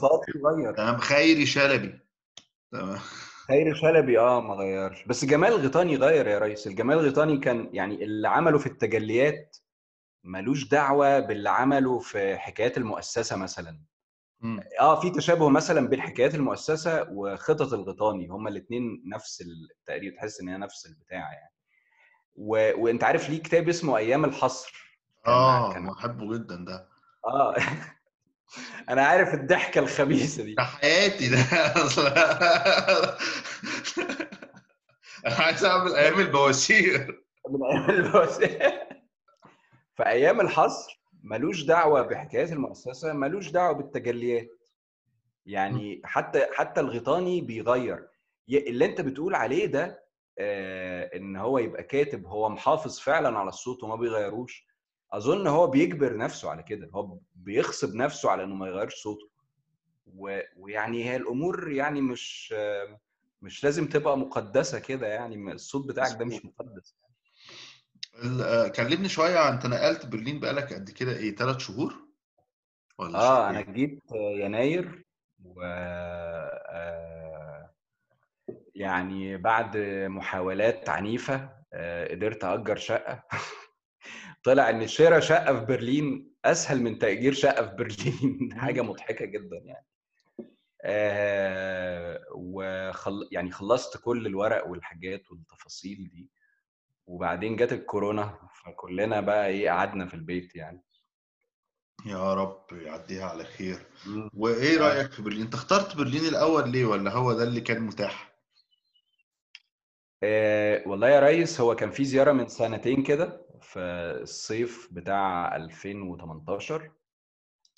تمام؟ 0.77 0.97
خيري 0.99 1.47
شلبي. 1.47 2.01
تمام؟ 2.73 2.99
خير 3.49 3.75
شلبي 3.75 4.19
آه 4.19 4.41
ما 4.41 4.55
غيرش. 4.55 5.05
بس 5.05 5.25
جمال 5.25 5.53
غيطاني 5.55 5.97
غير 5.97 6.27
يا 6.27 6.39
ريس. 6.39 6.67
الجمال 6.67 6.99
غيطاني 6.99 7.39
كان 7.39 7.71
يعني 7.73 8.05
اللي 8.05 8.29
عمله 8.29 8.59
في 8.59 8.67
التجليات 8.67 9.57
ملوش 10.25 10.69
دعوة 10.69 11.21
باللي 11.21 11.51
عمله 11.51 11.99
في 11.99 12.37
حكايات 12.39 12.77
المؤسسة 12.79 13.37
مثلا. 13.37 13.81
مم. 14.41 14.61
آه 14.81 15.01
في 15.01 15.11
تشابه 15.11 15.49
مثلا 15.49 15.89
بين 15.89 16.01
حكايات 16.01 16.35
المؤسسة 16.35 17.07
وخطط 17.11 17.73
الغيطاني 17.73 18.29
هما 18.29 18.51
الاثنين 18.51 19.03
نفس 19.15 19.43
التقريب 19.81 20.17
تحس 20.17 20.41
إن 20.41 20.49
هي 20.49 20.57
نفس 20.57 20.87
البتاع 20.87 21.33
يعني. 21.33 21.55
و... 22.35 22.73
وأنت 22.83 23.05
عارف 23.05 23.31
ليه 23.31 23.43
كتاب 23.43 23.69
اسمه 23.69 23.97
أيام 23.97 24.25
الحصر؟ 24.25 24.73
كان 25.25 25.35
آه 25.35 25.73
كان 25.73 25.87
بحبه 25.87 26.35
جدا 26.35 26.65
ده. 26.65 26.89
آه. 27.27 27.55
أنا 28.91 29.03
عارف 29.07 29.35
الضحكة 29.35 29.79
الخبيثة 29.79 30.43
دي. 30.45 30.55
ده 30.55 30.63
حياتي 30.63 31.29
ده. 31.29 31.39
أنا 35.27 35.35
عايز 35.35 35.65
أعمل 35.65 35.95
أيام 35.95 36.21
البواسير. 36.21 37.25
من 37.51 37.61
أيام 37.65 37.91
البواسير. 37.91 38.89
في 39.97 40.07
أيام 40.07 40.41
الحصر 40.41 41.00
ملوش 41.23 41.63
دعوة 41.63 42.03
بحكايات 42.03 42.53
المؤسسة 42.53 43.13
ملوش 43.13 43.51
دعوة 43.51 43.73
بالتجليات. 43.73 44.49
يعني 45.47 46.01
حتى 46.05 46.47
حتى 46.53 46.81
الغيطاني 46.81 47.41
بيغير. 47.41 48.09
اللي 48.49 48.85
انت 48.85 49.01
بتقول 49.01 49.35
عليه 49.35 49.67
ده 49.67 50.05
آه، 50.39 51.17
إن 51.17 51.37
هو 51.37 51.59
يبقى 51.59 51.83
كاتب 51.83 52.27
هو 52.27 52.49
محافظ 52.49 52.99
فعلا 53.01 53.39
على 53.39 53.49
الصوت 53.49 53.83
وما 53.85 53.97
بيغيروش. 53.97 54.67
أظن 55.13 55.47
هو 55.47 55.67
بيجبر 55.67 56.17
نفسه 56.17 56.51
على 56.51 56.63
كده 56.63 56.91
هو 56.95 57.19
بيغصب 57.35 57.95
نفسه 57.95 58.31
على 58.31 58.45
إنه 58.45 58.55
ما 58.55 58.67
يغيرش 58.69 58.95
صوته. 59.03 59.31
و- 60.17 60.41
ويعني 60.57 61.05
هي 61.05 61.17
الأمور 61.17 61.71
يعني 61.73 62.01
مش 62.01 62.55
آه، 62.57 63.01
مش 63.43 63.65
لازم 63.65 63.87
تبقى 63.87 64.19
مقدسة 64.19 64.79
كده 64.79 65.07
يعني 65.07 65.53
الصوت 65.53 65.87
بتاعك 65.89 66.09
ده 66.19 66.25
مش 66.25 66.45
مقدس. 66.45 66.97
كلمني 68.77 69.09
شوية 69.09 69.39
عن 69.39 69.53
انت 69.53 69.67
نقلت 69.67 70.07
برلين 70.07 70.41
بقالك 70.41 70.73
قد 70.73 70.91
كده 70.91 71.17
إيه 71.17 71.37
ثلاث 71.37 71.59
شهور 71.59 71.95
ولا 72.99 73.19
آه 73.19 73.51
أنا 73.51 73.61
شهرين 73.61 73.75
جيت 73.75 74.01
يناير 74.13 75.05
و 75.45 75.63
آه، 75.63 77.71
يعني 78.75 79.37
بعد 79.37 79.77
محاولات 80.07 80.89
عنيفة 80.89 81.61
آه، 81.73 82.09
قدرت 82.09 82.45
أجر 82.45 82.77
شقة. 82.77 83.25
طلع 84.45 84.71
إن 84.71 84.87
شراء 84.87 85.21
شقة 85.21 85.59
في 85.61 85.65
برلين 85.65 86.35
أسهل 86.45 86.83
من 86.83 86.99
تأجير 86.99 87.33
شقة 87.33 87.67
في 87.67 87.75
برلين. 87.75 88.55
حاجة 88.61 88.83
مضحكة 88.83 89.25
جدا 89.25 89.57
يعني. 89.65 89.87
آه، 90.83 92.25
وخل... 92.35 93.29
يعني 93.33 93.51
خلصت 93.51 93.97
كل 94.05 94.27
الورق 94.27 94.67
والحاجات 94.67 95.31
والتفاصيل 95.31 96.09
دي. 96.13 96.31
وبعدين 97.11 97.57
جت 97.57 97.73
الكورونا 97.73 98.39
فكلنا 98.65 99.21
بقى 99.21 99.47
إيه 99.47 99.71
قعدنا 99.71 100.07
في 100.07 100.15
البيت 100.15 100.57
يعني. 100.57 100.83
يا 102.07 102.35
رب 102.35 102.67
يعديها 102.73 103.27
على 103.27 103.45
خير. 103.45 103.79
مم. 104.07 104.31
وإيه. 104.35 104.79
رأيك 104.79 105.13
في 105.13 105.23
برلين؟ 105.23 105.43
أنت 105.43 105.55
اخترت 105.55 105.97
برلين 105.97 106.25
الأول 106.25 106.71
ليه 106.71 106.85
ولا 106.85 107.11
هو 107.11 107.33
ده 107.33 107.45
اللي 107.45 107.61
كان 107.61 107.83
متاح؟ 107.83 108.31
آه، 110.23 110.83
والله 110.87 111.09
يا 111.09 111.21
ريس 111.21 111.61
هو 111.61 111.77
كان 111.77 111.91
في 111.91 112.05
زيارة 112.05 112.33
من 112.33 112.49
سنتين 112.49 113.03
كده 113.03 113.47
في 113.61 113.79
الصيف 114.23 114.89
بتاع 114.93 115.57
2018 115.57 116.91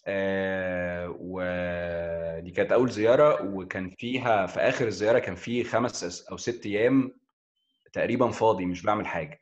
آه، 0.07 1.17
ودي 1.21 2.51
كانت 2.51 2.73
أول 2.73 2.91
زيارة 2.91 3.43
وكان 3.55 3.91
فيها 3.91 4.47
في 4.47 4.61
آخر 4.61 4.87
الزيارة 4.87 5.19
كان 5.19 5.35
في 5.35 5.65
خمس 5.65 6.23
أو 6.31 6.37
ست 6.37 6.67
أيام 6.67 7.22
تقريبا 7.93 8.31
فاضي 8.31 8.65
مش 8.67 8.83
بعمل 8.83 9.07
حاجة. 9.07 9.41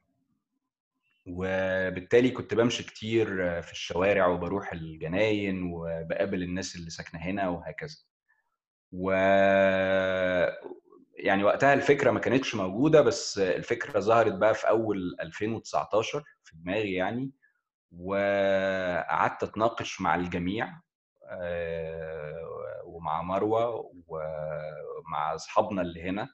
وبالتالي 1.26 2.30
كنت 2.30 2.54
بمشي 2.54 2.82
كتير 2.82 3.26
في 3.62 3.72
الشوارع 3.72 4.26
وبروح 4.26 4.72
الجناين 4.72 5.62
وبقابل 5.72 6.42
الناس 6.42 6.76
اللي 6.76 6.90
ساكنة 6.90 7.20
هنا 7.20 7.48
وهكذا. 7.48 7.96
و 8.92 9.10
يعني 11.16 11.44
وقتها 11.44 11.74
الفكرة 11.74 12.10
ما 12.10 12.20
كانتش 12.20 12.54
موجودة 12.54 13.00
بس 13.00 13.38
الفكرة 13.38 14.00
ظهرت 14.00 14.34
بقى 14.34 14.54
في 14.54 14.68
أول 14.68 15.16
2019 15.20 16.24
في 16.44 16.56
دماغي 16.56 16.92
يعني. 16.94 17.32
وقعدت 17.92 19.42
أتناقش 19.42 20.00
مع 20.00 20.14
الجميع 20.14 20.80
آه، 21.24 22.82
ومع 22.84 23.22
مروة 23.22 23.92
ومع 24.08 25.34
أصحابنا 25.34 25.82
اللي 25.82 26.02
هنا. 26.02 26.28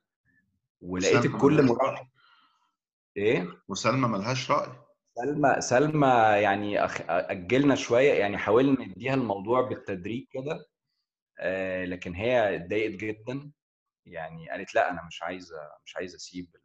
ولقيت 0.81 1.27
الكل 1.27 1.71
رأي. 1.71 2.09
إيه؟ 3.17 3.49
وسلمى 3.69 4.09
ملهاش 4.09 4.51
رأي. 4.51 4.73
سلمى 5.19 5.61
سلمى 5.61 6.07
يعني 6.43 6.85
أخ... 6.85 7.01
أجلنا 7.09 7.75
شوية 7.75 8.13
يعني 8.13 8.39
حاولنا 8.39 8.85
نديها 8.85 9.15
الموضوع 9.15 9.61
بالتدريج 9.69 10.27
كده 10.31 10.67
آه، 11.39 11.85
لكن 11.85 12.15
هي 12.15 12.57
اتضايقت 12.57 12.93
جدا. 13.01 13.51
يعني 14.07 14.51
قالت 14.51 14.75
لأ 14.75 14.91
أنا 14.91 15.03
مش 15.07 15.23
عايزة 15.23 15.57
مش 15.85 15.97
عايزة 15.97 16.17
أسيب 16.17 16.57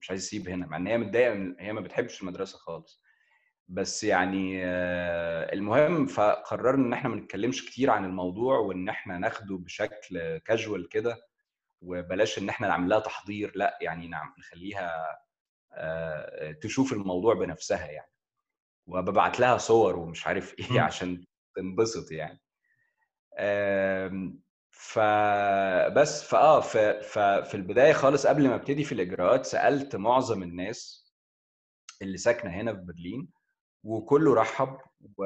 مش 0.00 0.10
عايزة 0.10 0.26
أسيب 0.26 0.48
هنا 0.48 0.66
مع 0.66 0.76
إن 0.76 0.86
هي 0.86 0.98
متضايقة 0.98 1.34
من 1.34 1.56
هي 1.60 1.72
ما 1.72 1.80
بتحبش 1.80 2.22
المدرسة 2.22 2.58
خالص. 2.58 3.02
بس 3.68 4.04
يعني 4.04 4.64
آه، 4.64 5.52
المهم 5.52 6.06
فقررنا 6.06 6.86
إن 6.86 6.92
إحنا 6.92 7.08
ما 7.10 7.16
نتكلمش 7.16 7.66
كتير 7.66 7.90
عن 7.90 8.04
الموضوع 8.04 8.58
وإن 8.58 8.88
إحنا 8.88 9.18
ناخده 9.18 9.56
بشكل 9.56 10.38
كاجوال 10.38 10.88
كده. 10.88 11.27
وبلاش 11.82 12.38
إن 12.38 12.48
إحنا 12.48 12.68
نعمل 12.68 12.88
لها 12.88 12.98
تحضير 13.00 13.52
لأ 13.54 13.78
يعني 13.82 14.08
نعم 14.08 14.34
نخليها 14.38 15.18
آه، 15.72 16.52
تشوف 16.52 16.92
الموضوع 16.92 17.34
بنفسها 17.34 17.86
يعني. 17.86 18.10
وببعت 18.86 19.40
لها 19.40 19.58
صور 19.58 19.96
ومش 19.96 20.26
عارف 20.26 20.54
إيه. 20.58 20.80
عشان 20.80 21.24
تنبسط 21.56 22.10
يعني. 22.12 22.40
فبس 24.70 26.22
فاه 26.24 26.60
ف- 26.60 26.76
ففي 26.78 27.54
البداية 27.54 27.92
خالص 27.92 28.26
قبل 28.26 28.48
ما 28.48 28.54
أبتدي 28.54 28.84
في 28.84 28.92
الإجراءات 28.92 29.46
سألت 29.46 29.96
معظم 29.96 30.42
الناس 30.42 31.08
اللي 32.02 32.16
ساكنة 32.18 32.50
هنا 32.50 32.74
في 32.74 32.80
برلين 32.80 33.28
وكله 33.84 34.34
رحب 34.34 34.78
و... 35.18 35.24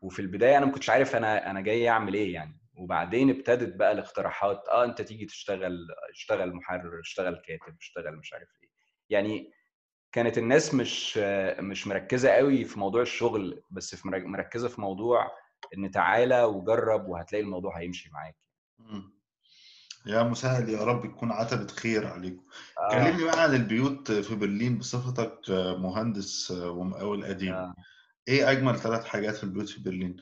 وفي 0.00 0.18
البداية 0.22 0.58
أنا 0.58 0.66
ما 0.66 0.72
كنتش 0.72 0.90
عارف 0.90 1.16
أنا 1.16 1.50
أنا 1.50 1.60
جاي 1.60 1.88
أعمل 1.88 2.14
إيه 2.14 2.34
يعني. 2.34 2.59
وبعدين 2.80 3.30
ابتدت 3.30 3.76
بقى 3.76 3.92
الاقتراحات 3.92 4.68
آه 4.68 4.84
أنت 4.84 5.02
تيجي 5.02 5.26
تشتغل 5.26 5.86
اشتغل 6.12 6.52
محرر 6.54 7.00
اشتغل 7.00 7.36
كاتب 7.46 7.76
اشتغل 7.80 8.16
مش 8.16 8.32
عارف 8.32 8.48
إيه. 8.62 8.68
يعني 9.10 9.52
كانت 10.12 10.38
الناس 10.38 10.74
مش 10.74 11.16
مش 11.58 11.86
مركزة 11.86 12.30
قوي 12.30 12.64
في 12.64 12.78
موضوع 12.78 13.02
الشغل 13.02 13.62
بس 13.70 13.94
في 13.94 14.08
مرك- 14.08 14.24
مركزة 14.24 14.68
في 14.68 14.80
موضوع 14.80 15.30
إن 15.76 15.90
تعالى 15.90 16.42
وجرب 16.44 17.08
وهتلاقي 17.08 17.42
الموضوع 17.44 17.78
هيمشي 17.78 18.10
معاك. 18.12 18.36
يا 20.06 20.22
مسهل 20.22 20.68
يا 20.68 20.84
رب 20.84 21.06
تكون 21.06 21.32
عتبة 21.32 21.66
خير 21.66 22.06
عليكم. 22.06 22.44
آه. 22.78 22.90
كلمني 22.90 23.24
بقى 23.24 23.42
عن 23.42 23.54
البيوت 23.54 24.12
في 24.12 24.34
برلين 24.34 24.78
بصفتك 24.78 25.38
مهندس 25.78 26.50
ومقاول 26.50 27.24
قديم. 27.24 27.52
آه. 27.54 27.74
إيه 28.28 28.50
أجمل 28.50 28.78
ثلاث 28.78 29.04
حاجات 29.04 29.34
في 29.36 29.44
البيوت 29.44 29.68
في 29.68 29.82
برلين؟ 29.82 30.16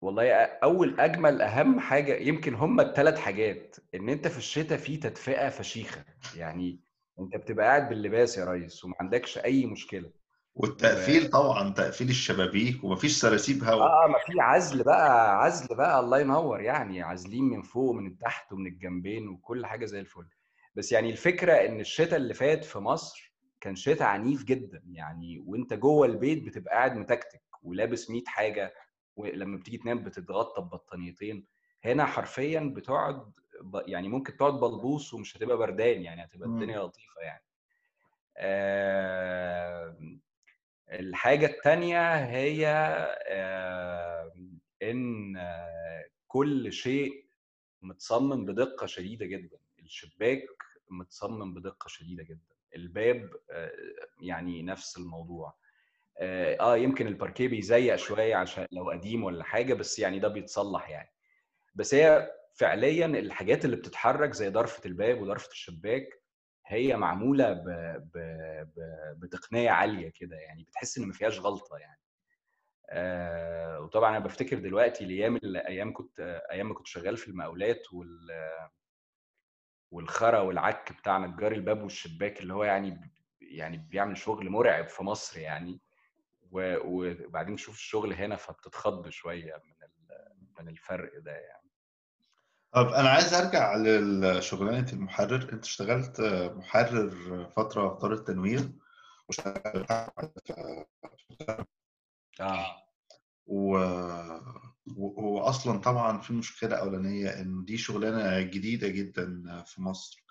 والله 0.00 0.32
أول 0.42 1.00
أجمل 1.00 1.42
أهم 1.42 1.80
حاجة 1.80 2.14
يمكن 2.14 2.54
هم 2.54 2.80
الثلاث 2.80 3.18
حاجات 3.18 3.76
إن 3.94 4.08
أنت 4.08 4.28
في 4.28 4.38
الشتاء 4.38 4.78
في 4.78 4.96
تدفئة 4.96 5.48
فشيخة. 5.48 6.04
يعني 6.36 6.80
أنت 7.20 7.36
بتبقى 7.36 7.66
قاعد 7.66 7.88
باللباس 7.88 8.38
يا 8.38 8.44
ريس 8.44 8.84
وما 8.84 8.94
عندكش 9.00 9.38
أي 9.38 9.66
مشكلة. 9.66 10.10
والتقفيل 10.54 11.30
طبعا 11.30 11.72
تقفيل 11.72 12.08
الشبابيك 12.08 12.84
ومفيش 12.84 13.20
سراسيب 13.20 13.64
هواء 13.64 13.86
آه 14.04 14.06
ما 14.08 14.18
في 14.26 14.40
عزل 14.40 14.82
بقى 14.82 15.38
عزل 15.44 15.76
بقى 15.76 16.00
الله 16.00 16.20
ينور. 16.20 16.60
يعني 16.60 17.02
عازلين 17.02 17.44
من 17.44 17.62
فوق 17.62 17.90
ومن 17.90 18.18
تحت 18.18 18.52
ومن 18.52 18.66
الجنبين 18.66 19.28
وكل 19.28 19.66
حاجة 19.66 19.84
زي 19.84 20.00
الفل. 20.00 20.26
بس 20.74 20.92
يعني 20.92 21.10
الفكرة 21.10 21.52
إن 21.52 21.80
الشتاء 21.80 22.16
اللي 22.16 22.34
فات 22.34 22.64
في 22.64 22.78
مصر 22.78 23.32
كان 23.60 23.76
شتاء 23.76 24.08
عنيف 24.08 24.44
جدا. 24.44 24.82
يعني 24.92 25.42
وأنت 25.46 25.74
جوه 25.74 26.06
البيت 26.06 26.42
بتبقى 26.46 26.74
قاعد 26.74 26.96
متكتك 26.96 27.42
ولابس 27.62 28.10
100 28.10 28.22
حاجة 28.26 28.74
ولما 29.18 29.56
بتيجي 29.56 29.78
تنام 29.78 30.04
بتتغطى 30.04 30.60
ببطانيتين 30.62 31.46
هنا 31.84 32.06
حرفيا 32.06 32.72
بتقعد 32.76 33.32
ب- 33.60 33.82
يعني 33.86 34.08
ممكن 34.08 34.36
تقعد 34.36 34.52
بلبوص 34.60 35.14
ومش 35.14 35.36
هتبقى 35.36 35.56
بردان 35.56 36.02
يعني 36.02 36.24
هتبقى. 36.24 36.48
الدنيا 36.48 36.78
لطيفة 36.80 37.20
يعني. 37.20 37.42
آه، 38.36 39.96
الحاجة 40.92 41.46
التانية 41.46 42.14
هي 42.14 42.66
آه، 43.28 44.32
آه، 44.82 46.04
كل 46.28 46.72
شيء 46.72 47.24
متصمم 47.82 48.44
بدقة 48.44 48.86
شديدة 48.86 49.26
جدا. 49.26 49.58
الشباك 49.78 50.46
متصمم 50.90 51.54
بدقة 51.54 51.88
شديدة 51.88 52.22
جدا. 52.22 52.54
الباب 52.76 53.30
آه، 53.50 53.72
يعني 54.20 54.62
نفس 54.62 54.96
الموضوع. 54.98 55.54
آه 56.20 56.56
آه، 56.60 56.76
يمكن 56.76 57.06
الباركيه 57.06 57.48
بيزيق 57.48 57.96
شوية 57.96 58.36
عشان 58.36 58.66
لو 58.72 58.90
قديم 58.90 59.24
ولا 59.24 59.44
حاجة 59.44 59.74
بس 59.74 59.98
يعني 59.98 60.18
ده 60.18 60.28
بيتصلح 60.28 60.90
يعني. 60.90 61.10
بس 61.74 61.94
هي 61.94 62.32
فعليا 62.54 63.06
الحاجات 63.06 63.64
اللي 63.64 63.76
بتتحرك 63.76 64.32
زي 64.34 64.48
ضرفة 64.50 64.82
الباب 64.86 65.20
وضرفة 65.22 65.48
الشباك 65.52 66.22
هي 66.66 66.96
معمولة 66.96 67.52
ب... 67.52 67.64
ب... 68.14 68.18
ب... 68.76 68.80
بتقنية 69.20 69.70
عالية 69.70 70.08
كده 70.14 70.36
يعني 70.36 70.64
بتحس 70.64 70.98
إن 70.98 71.06
ما 71.06 71.12
فيهاش 71.12 71.40
غلطة 71.40 71.76
يعني. 71.78 72.00
آه 72.90 73.80
وطبعا 73.80 74.10
أنا 74.10 74.18
بفتكر 74.24 74.58
دلوقتي 74.58 75.04
الأيام 75.04 75.38
أيام 75.44 75.92
كنت 75.92 76.42
أيام 76.52 76.68
ما 76.68 76.74
كنت 76.74 76.86
شغال 76.86 77.16
في 77.16 77.28
المقاولات 77.28 77.92
وال 77.92 78.30
والخرا 79.90 80.40
والعك 80.40 80.92
بتاع 80.92 81.18
نجار 81.18 81.52
الباب 81.52 81.82
والشباك 81.82 82.40
اللي 82.40 82.54
هو 82.54 82.64
يعني 82.64 83.12
يعني 83.40 83.76
بيعمل 83.78 84.16
شغل 84.18 84.50
مرعب 84.50 84.88
في 84.88 85.02
مصر 85.04 85.38
يعني. 85.40 85.80
وبعدين 86.52 87.56
تشوف 87.56 87.74
الشغل 87.74 88.12
هنا 88.12 88.36
فبتتخض 88.36 89.08
شوية 89.08 89.62
من 89.64 89.74
من 90.58 90.68
الفرق 90.68 91.18
ده 91.18 91.32
يعني. 91.32 91.68
طب 92.72 92.88
أنا 92.88 93.08
عايز 93.08 93.34
أرجع 93.34 93.76
لشغلانه 93.76 94.92
المحرر. 94.92 95.52
أنت 95.52 95.64
اشتغلت 95.64 96.20
محرر 96.56 97.10
فترة 97.56 97.94
في 97.94 98.00
دار 98.02 98.12
التنوير 98.12 98.72
واشتغلت 99.28 99.90
آه. 102.40 102.76
و... 103.46 103.70
وهو 104.96 105.40
أصلا 105.40 105.80
طبعا 105.80 106.18
في 106.18 106.32
مشكلة 106.32 106.76
أولانية 106.76 107.28
إن 107.28 107.64
دي 107.64 107.78
شغلانة 107.78 108.40
جديدة 108.40 108.88
جدا 108.88 109.42
في 109.66 109.82
مصر. 109.82 110.24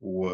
و... 0.00 0.26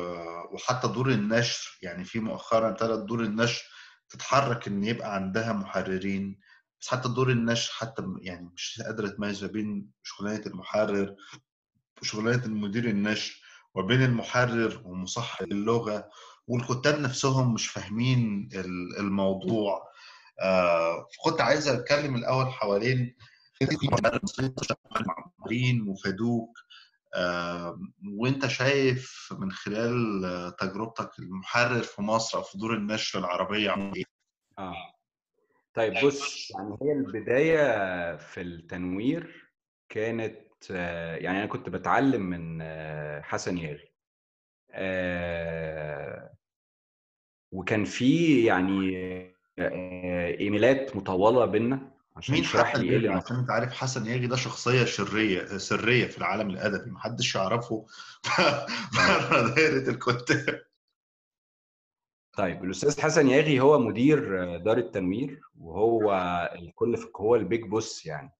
وحتى 0.54 0.88
دور 0.88 1.11
النشر 1.11 1.78
يعني 1.82 2.04
في 2.04 2.20
مؤخرا 2.20 2.68
ابتدت 2.68 3.04
دور 3.04 3.20
النشر 3.20 3.64
تتحرك 4.12 4.68
إن 4.68 4.85
يبقى 4.85 5.14
عندها 5.14 5.53
محررين 5.53 6.40
بس 6.81 6.88
حتى 6.88 7.09
دور 7.09 7.31
النشر 7.31 7.72
حتى 7.75 8.03
يعني 8.20 8.51
مش 8.55 8.83
قادرة 8.87 9.09
تميز 9.09 9.44
ما 9.44 9.51
بين 9.51 9.90
شغلانة 10.03 10.46
المحرر 10.46 11.16
وشغلانة 12.03 12.44
المدير 12.44 12.85
النشر 12.88 13.42
وبين 13.75 14.03
المحرر 14.03 14.83
ومصحح 14.85 15.40
اللغة 15.40 16.11
والكتاب 16.46 17.01
نفسهم 17.01 17.55
مش 17.55 17.68
فاهمين 17.68 18.48
الموضوع. 18.98 19.83
آه 20.40 21.07
كنت 21.25 21.40
عايز 21.40 21.68
أتكلم 21.68 22.16
الأول 22.16 22.46
حوالين 22.46 23.16
معمرين 25.07 25.88
وفادوك 25.88 26.59
وانت 28.18 28.46
شايف 28.46 29.35
من 29.38 29.51
خلال 29.53 30.22
تجربتك 30.59 31.18
المحرر 31.18 31.83
في 31.83 32.03
مصر 32.03 32.42
في 32.42 32.59
دور 32.59 32.75
النشر 32.75 33.18
العربية 33.18 33.70
عمل 33.70 33.96
إيه؟ 33.96 34.05
آه. 34.59 34.92
طيب 35.75 35.94
بص 36.05 36.51
يعني 36.51 36.79
هي 36.83 36.92
البداية 36.92 38.16
في 38.16 38.40
التنوير 38.40 39.53
كانت 39.88 40.40
آه 40.70 41.16
يعني 41.16 41.38
أنا 41.38 41.46
كنت 41.46 41.68
بتعلم 41.68 42.22
من 42.22 42.59
آه 42.62 43.20
حسن 43.20 43.59
ياغي 43.59 43.92
آه 44.70 46.35
وكان 47.53 47.85
في 47.85 48.44
يعني 48.44 48.96
إيميلات 50.40 50.96
مطولة 50.96 51.44
بينا. 51.46 51.91
عشان 52.16 52.35
يشرح 52.35 52.77
لي 52.77 52.90
إيه 52.90 53.11
عشان 53.11 53.37
انت 53.37 53.51
عارف 53.51 53.72
حسن 53.72 54.07
ياغي 54.07 54.27
ده 54.27 54.37
شخصية 54.37 54.85
شرية 54.85 55.44
سرية 55.44 56.07
في 56.07 56.18
العالم 56.18 56.51
الادبي 56.51 56.90
محدش 56.90 57.35
يعرفه. 57.35 57.87
بره 58.94 59.55
دايرة 59.55 59.90
الكتاب 59.90 60.62
طيب 62.33 62.64
الأستاذ 62.64 63.01
حسن 63.01 63.29
ياغي 63.29 63.61
هو 63.61 63.79
مدير 63.79 64.57
دار 64.57 64.79
التنوير 64.79 65.40
وهو 65.59 66.12
الكل 66.55 66.96
في 66.96 67.07
هو 67.16 67.37
البيج 67.37 67.62
بوس 67.62 68.07
يعني. 68.07 68.33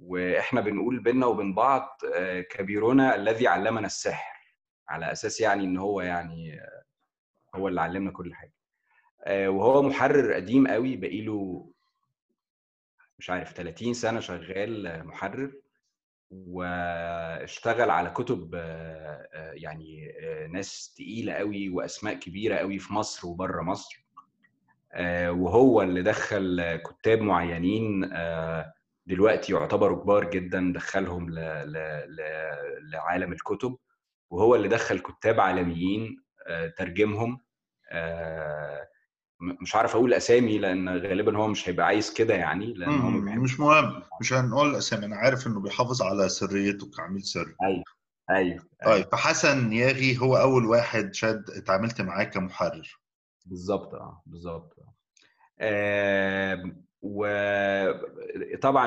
وإحنا 0.00 0.60
بنقول 0.60 0.98
بينا 1.02 1.26
وبين 1.26 1.54
بعض 1.54 1.98
كبيرنا 2.50 3.14
الذي 3.14 3.48
علمنا 3.48 3.86
السحر 3.86 4.36
على 4.88 5.12
أساس 5.12 5.40
يعني 5.40 5.64
إن 5.64 5.76
هو 5.76 6.00
يعني 6.00 6.60
هو 7.54 7.68
اللي 7.68 7.80
علمنا 7.80 8.10
كل 8.10 8.34
حاجة. 8.34 8.52
وهو 9.48 9.82
محرر 9.82 10.32
قديم 10.32 10.66
قوي 10.66 10.96
بقيله 10.96 11.70
مش 13.18 13.30
عارف 13.30 13.52
30 13.52 13.94
سنة 13.94 14.20
شغال 14.20 15.06
محرر 15.06 15.52
واشتغل 16.30 17.90
على 17.90 18.10
كتب 18.10 18.54
يعني 19.52 20.12
ناس 20.52 20.94
تقيلة 20.96 21.32
قوي 21.32 21.68
وأسماء 21.68 22.14
كبيرة 22.14 22.56
قوي 22.56 22.78
في 22.78 22.92
مصر 22.92 23.28
وبره 23.28 23.62
مصر 23.62 24.06
وهو 25.28 25.82
اللي 25.82 26.02
دخل 26.02 26.76
كتاب 26.86 27.20
معينين 27.20 28.10
دلوقتي 29.06 29.52
يعتبروا 29.52 30.02
كبار 30.02 30.30
جدا 30.30 30.72
دخلهم 30.74 31.30
لعالم 32.92 33.32
الكتب 33.32 33.76
وهو 34.30 34.54
اللي 34.54 34.68
دخل 34.68 34.98
كتاب 34.98 35.40
عالميين 35.40 36.22
ترجمهم 36.76 37.40
مش 39.40 39.76
عارف 39.76 39.94
أقول 39.96 40.14
أسامي 40.14 40.58
لأن 40.58 40.88
غالبا 40.88 41.38
هو 41.38 41.48
مش 41.48 41.68
هيبقى 41.68 41.86
عايز 41.86 42.14
كده 42.14 42.34
يعني 42.34 42.74
لأن 42.74 43.00
هو 43.00 43.10
ما 43.10 43.34
مش 43.34 43.60
مهم 43.60 44.02
مش 44.20 44.32
هنقول 44.32 44.76
أسامي 44.76 45.06
أنا 45.06 45.16
عارف 45.16 45.46
إنه 45.46 45.60
بيحافظ 45.60 46.02
على 46.02 46.28
سريته 46.28 46.90
كعميل 46.96 47.22
سري. 47.22 47.54
أيوه 47.62 47.84
أيوه 48.30 48.62
طيب 48.84 49.06
فحسن 49.12 49.72
ياغي 49.72 50.18
هو 50.18 50.36
أول 50.36 50.66
واحد 50.66 51.14
شاد 51.14 51.50
اتعاملت 51.50 52.00
معاه 52.00 52.24
كمحرر. 52.24 52.98
بالظبط 53.46 53.94
آه 53.94 54.22
بالظبط. 54.26 54.76
آه 55.60 56.72
وطبعا 58.52 58.86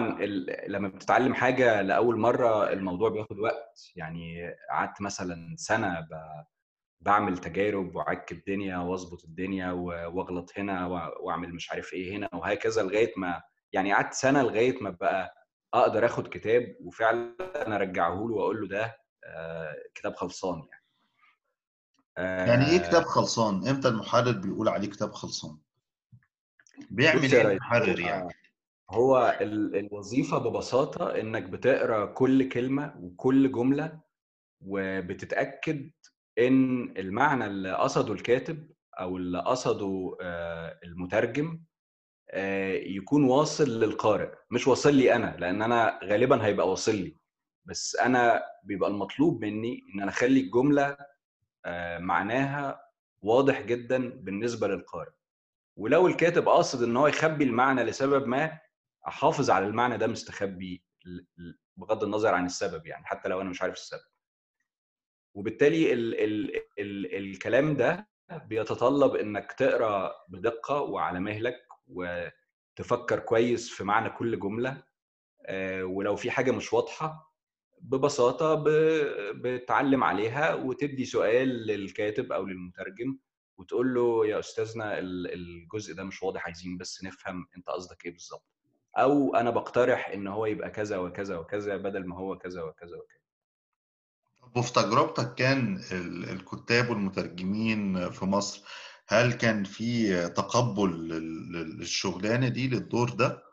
لما 0.67 0.87
بتتعلم 0.87 1.33
حاجة 1.33 1.81
لأول 1.81 2.17
مرة 2.19 2.73
الموضوع 2.73 3.09
بياخد 3.09 3.39
وقت. 3.39 3.91
يعني 3.95 4.49
قعدت 4.71 5.01
مثلا 5.01 5.55
سنة 5.57 5.99
ب... 5.99 6.07
بعمل 7.01 7.37
تجارب 7.37 7.95
وأعك 7.95 8.31
الدنيا 8.31 8.77
وأظبط 8.77 9.23
الدنيا 9.23 9.71
وأغلط 9.71 10.51
هنا 10.57 10.85
وأعمل 11.19 11.53
مش 11.53 11.71
عارف 11.71 11.93
إيه 11.93 12.17
هنا 12.17 12.29
وهكذا 12.33 12.83
لغاية 12.83 13.13
ما 13.17 13.41
يعني 13.73 13.93
قعدت 13.93 14.13
سنة 14.13 14.41
لغاية 14.41 14.83
ما 14.83 14.89
بقى 14.89 15.35
أقدر 15.73 16.05
آخد 16.05 16.27
كتاب 16.27 16.75
وفعلا 16.81 17.35
أنا 17.67 17.75
أرجعه 17.75 18.13
له 18.15 18.33
وأقول 18.35 18.61
له 18.61 18.67
ده 18.67 18.97
آه 19.25 19.75
كتاب 19.95 20.15
خلصان 20.15 20.57
يعني 20.57 20.71
آه 22.17 22.45
يعني 22.47 22.65
إيه 22.69 22.77
كتاب 22.77 23.03
خلصان؟ 23.03 23.67
إمتى 23.67 23.87
المحرر 23.87 24.31
بيقول 24.31 24.69
عليه 24.69 24.89
كتاب 24.89 25.11
خلصان؟ 25.11 25.57
بيعمل 26.91 27.33
إيه 27.35 27.41
المحرر 27.41 27.99
يعني؟ 27.99 28.33
هو 28.89 29.37
الوظيفة 29.41 30.37
ببساطة 30.37 31.19
إنك 31.19 31.43
بتقرأ 31.43 32.05
كل 32.05 32.49
كلمة 32.49 32.95
وكل 32.99 33.51
جملة 33.51 33.99
وبتتأكد 34.61 35.91
إن 36.39 36.93
المعنى 36.97 37.45
اللي 37.45 37.73
قصده 37.73 38.13
الكاتب 38.13 38.71
أو 38.99 39.17
اللي 39.17 39.39
قصده 39.39 40.17
المترجم 40.83 41.61
يكون 42.95 43.23
واصل 43.23 43.69
للقارئ 43.79 44.31
مش 44.51 44.67
واصل 44.67 44.93
لي 44.93 45.15
أنا 45.15 45.35
لأن 45.39 45.61
أنا 45.61 45.99
غالبا 46.03 46.45
هيبقى 46.45 46.69
واصل 46.69 46.95
لي. 46.95 47.17
بس 47.65 47.95
أنا 47.95 48.43
بيبقى 48.63 48.89
المطلوب 48.89 49.45
مني 49.45 49.83
إن 49.95 50.01
أنا 50.01 50.11
أخلي 50.11 50.39
الجملة 50.39 50.97
معناها 51.99 52.81
واضح 53.21 53.61
جدا 53.61 54.09
بالنسبة 54.09 54.67
للقارئ. 54.67 55.11
ولو 55.77 56.07
الكاتب 56.07 56.49
قاصد 56.49 56.83
إن 56.83 56.97
هو 56.97 57.07
يخبي 57.07 57.43
المعنى 57.43 57.83
لسبب 57.83 58.27
ما 58.27 58.59
أحافظ 59.07 59.49
على 59.49 59.67
المعنى 59.67 59.97
ده 59.97 60.07
مستخبي 60.07 60.83
بغض 61.77 62.03
النظر 62.03 62.33
عن 62.33 62.45
السبب 62.45 62.85
يعني 62.87 63.05
حتى 63.05 63.29
لو 63.29 63.41
أنا 63.41 63.49
مش 63.49 63.61
عارف 63.61 63.73
السبب. 63.73 64.08
وبالتالي 65.33 65.93
ال 65.93 66.19
ال 66.23 66.55
ال 66.79 67.15
الكلام 67.15 67.75
ده 67.75 68.09
بيتطلب 68.45 69.15
إنك 69.15 69.51
تقرأ 69.51 70.11
بدقة 70.29 70.81
وعلى 70.81 71.19
مهلك 71.19 71.55
وتفكر 71.87 73.19
كويس 73.19 73.69
في 73.69 73.83
معنى 73.83 74.09
كل 74.09 74.39
جملة 74.39 74.83
ولو 75.81 76.15
في 76.15 76.31
حاجة 76.31 76.51
مش 76.51 76.73
واضحة 76.73 77.33
ببساطة 77.81 78.63
بتعلم 79.33 80.03
عليها 80.03 80.53
وتدي 80.55 81.05
سؤال 81.05 81.47
للكاتب 81.67 82.31
أو 82.31 82.45
للمترجم 82.45 83.17
وتقول 83.57 83.93
له 83.93 84.27
يا 84.27 84.39
أستاذنا 84.39 84.99
الجزء 84.99 85.93
ده 85.95 86.03
مش 86.03 86.23
واضح 86.23 86.45
عايزين 86.45 86.77
بس 86.77 87.03
نفهم 87.03 87.47
أنت 87.57 87.69
قصدك 87.69 88.05
إيه 88.05 88.11
بالظبط. 88.11 88.45
أو 88.97 89.35
أنا 89.35 89.49
بقترح 89.49 90.09
إن 90.09 90.27
هو 90.27 90.45
يبقى 90.45 90.69
كذا 90.71 90.97
وكذا 90.97 91.37
وكذا 91.37 91.77
بدل 91.77 92.05
ما 92.07 92.17
هو 92.17 92.37
كذا 92.37 92.61
وكذا 92.63 92.97
وكذا. 92.97 93.18
وفي 94.55 94.73
تجربتك 94.73 95.35
كان 95.35 95.81
الكتاب 96.29 96.89
والمترجمين 96.89 98.09
في 98.11 98.25
مصر 98.25 98.61
هل 99.07 99.33
كان 99.33 99.63
في 99.63 100.27
تقبل 100.29 101.09
للشغلانة 101.51 102.47
دي 102.47 102.67
للدور 102.67 103.09
ده؟ 103.09 103.43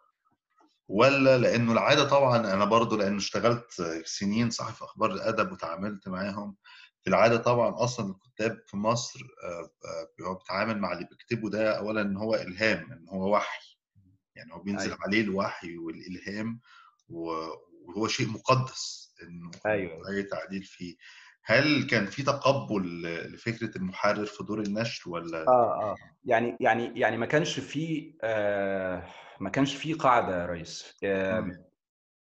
ولا 0.89 1.39
لأنه 1.39 1.73
العادة 1.73 2.09
طبعا 2.09 2.37
أنا 2.55 2.65
برضو 2.65 2.97
لأنه 2.97 3.17
اشتغلت 3.17 3.83
سنين 4.05 4.51
صحفي 4.51 4.85
أخبار 4.85 5.13
الأدب 5.13 5.53
وتعاملت 5.53 6.09
معاهم 6.09 6.57
في 7.03 7.11
العادة 7.11 7.37
طبعا 7.37 7.85
أصلا 7.85 8.11
الكتاب 8.11 8.63
في 8.67 8.77
مصر 8.77 9.21
هو 10.23 10.35
بيتعامل 10.35 10.79
مع 10.79 10.93
اللي 10.93 11.05
بيكتبه 11.05 11.51
ده 11.51 11.79
اولا 11.79 12.01
إن 12.03 12.17
هو 12.17 12.35
إلهام 12.35 12.93
إن 12.93 13.09
هو 13.09 13.35
وحي. 13.35 13.77
يعني 14.35 14.53
هو 14.53 14.59
بينزل 14.63 14.91
أيوة. 14.91 14.99
عليه 15.03 15.21
الوحي 15.21 15.77
والإلهام 15.79 16.61
وهو 17.09 18.09
شيء 18.09 18.29
مقدس. 18.29 19.06
إنه 19.23 19.51
أيوه 19.67 20.09
أي 20.11 20.23
تعديل 20.23 20.63
فيه. 20.63 20.97
هل 21.45 21.87
كان 21.91 22.07
في 22.07 22.23
تقبل 22.23 23.03
لفكرة 23.35 23.77
المحرر 23.77 24.27
في 24.27 24.45
دور 24.45 24.61
النشر 24.61 25.11
ولا؟ 25.11 25.49
آه 25.49 25.83
آه. 25.83 25.97
يعني 26.25 26.57
يعني 26.61 27.01
يعني 27.01 27.17
ما 27.17 27.27
كانش 27.27 27.61
في 27.61 28.15
آه 28.23 29.07
ما 29.41 29.51
كانش 29.51 29.75
في 29.77 29.93
قاعدة 29.93 30.41
يا 30.41 30.47
ريس. 30.47 30.97
آه 31.05 31.51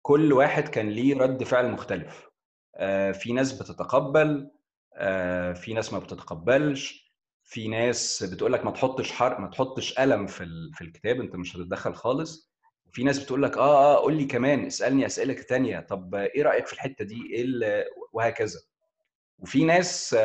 كل 0.01 0.33
واحد 0.33 0.67
كان 0.67 0.89
ليه 0.89 1.17
رد 1.17 1.43
فعل 1.43 1.71
مختلف. 1.71 2.29
آه 2.75 3.11
في 3.11 3.33
ناس 3.33 3.53
بتتقبل 3.61 4.51
آه 4.93 5.53
في 5.53 5.73
ناس 5.73 5.93
ما 5.93 5.99
بتتقبلش. 5.99 7.05
في 7.43 7.67
ناس 7.67 8.23
بتقول 8.23 8.53
لك 8.53 8.65
ما 8.65 8.71
تحطش 8.71 9.11
حرق 9.11 9.39
ما 9.39 9.47
تحطش 9.47 9.93
قلم 9.93 10.27
في 10.27 10.45
في 10.73 10.83
الكتاب 10.83 11.21
أنت 11.21 11.35
مش 11.35 11.55
هتتدخل 11.55 11.95
خالص. 11.95 12.54
وفي 12.95 13.03
ناس 13.03 13.19
بتقول 13.19 13.43
لك 13.43 13.57
آه 13.57 13.95
آه 13.95 13.97
قول 13.97 14.17
لي 14.17 14.25
كمان 14.25 14.65
اسألني 14.65 15.05
أسئلة 15.05 15.33
ثانية 15.33 15.79
طب 15.79 16.15
إيه 16.15 16.43
رأيك 16.43 16.67
في 16.67 16.73
الحتة 16.73 17.05
دي؟ 17.05 17.21
إيه 17.33 17.85
وهكذا. 18.13 18.59
وفي 19.39 19.65
ناس 19.65 20.13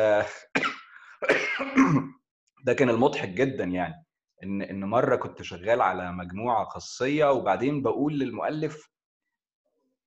ده 2.65 2.73
كان 2.73 2.89
المضحك 2.89 3.29
جدا 3.29 3.63
يعني 3.63 4.05
إن 4.43 4.61
إن 4.61 4.85
مرة 4.85 5.15
كنت 5.15 5.41
شغال 5.41 5.81
على 5.81 6.11
مجموعة 6.11 6.65
قصيه 6.65 7.31
وبعدين 7.31 7.81
بقول 7.81 8.19
للمؤلف 8.19 8.89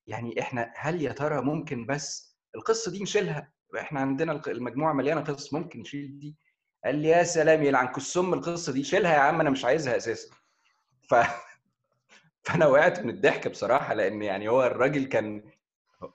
يعني 0.06 0.40
إحنا 0.40 0.72
هل 0.76 1.02
يا 1.02 1.12
ترى 1.12 1.42
ممكن 1.42 1.86
بس 1.86 2.36
القصة 2.56 2.90
دي 2.90 3.02
نشيلها؟ 3.02 3.52
إحنا 3.78 4.00
عندنا 4.00 4.42
المجموعة 4.46 4.92
مليانة 4.92 5.20
قصص 5.20 5.54
ممكن 5.54 5.80
نشيل 5.80 6.18
دي؟ 6.18 6.36
قال 6.84 6.94
لي 6.94 7.08
يا 7.08 7.22
سلام 7.22 7.62
يلعن 7.62 7.86
كسم 7.86 8.34
القصة 8.34 8.72
دي 8.72 8.84
شيلها 8.84 9.14
يا 9.14 9.20
عم 9.20 9.40
أنا 9.40 9.50
مش 9.50 9.64
عايزها 9.64 9.96
أساسا. 9.96 10.34
ف 11.10 11.14
فأنا 12.44 12.66
وقعت 12.66 13.00
من 13.00 13.10
الضحك 13.10 13.48
بصراحة 13.48 13.94
لأن 13.94 14.22
يعني 14.22 14.48
هو 14.48 14.66
الراجل 14.66 15.04
كان 15.04 15.42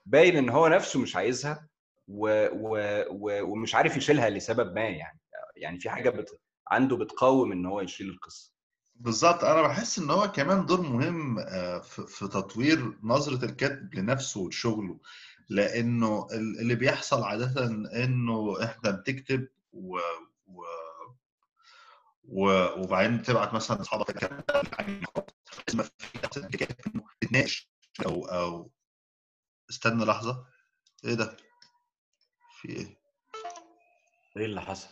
باين 0.05 0.35
إن 0.35 0.49
هو 0.49 0.67
نفسه 0.67 0.99
مش 0.99 1.15
عايزها 1.15 1.67
و... 2.07 2.47
و... 2.51 2.77
و... 3.09 3.43
ومش 3.51 3.75
عارف 3.75 3.97
يشيلها 3.97 4.29
لسبب 4.29 4.75
ما 4.75 4.81
يعني. 4.81 5.19
يعني 5.55 5.79
في 5.79 5.89
حاجة 5.89 6.09
بت... 6.09 6.39
عنده 6.67 6.97
بتقاوم 6.97 7.51
إن 7.51 7.65
هو 7.65 7.81
يشيل 7.81 8.09
القصة. 8.09 8.53
بالظبط. 8.95 9.43
أنا 9.43 9.61
بحس 9.61 9.99
إن 9.99 10.09
هو 10.09 10.31
كمان 10.31 10.65
دور 10.65 10.81
مهم 10.81 11.45
في 11.81 12.27
تطوير 12.27 12.97
نظرة 13.03 13.45
الكاتب 13.45 13.95
لنفسه 13.95 14.39
ولشغله 14.41 14.99
لأنه 15.49 16.27
اللي 16.33 16.75
بيحصل 16.75 17.23
عاده 17.23 17.65
إنه 18.03 18.63
إحنا 18.63 18.91
بتكتب 18.91 19.47
و... 19.73 19.97
و... 20.47 20.63
وبعدين 22.31 23.21
تبعت 23.21 23.53
مثلا 23.53 23.77
لاصحابك 23.77 24.23
ما 25.73 25.83
في 25.83 25.89
تتناقش. 27.21 27.69
أو 28.05 28.25
أو 28.25 28.71
استنى 29.69 30.05
لحظة. 30.05 30.45
إيه 31.05 31.13
ده؟ 31.13 31.37
في 32.61 32.69
إيه؟ 32.69 32.99
إيه 34.37 34.45
اللي 34.45 34.61
حصل؟ 34.61 34.89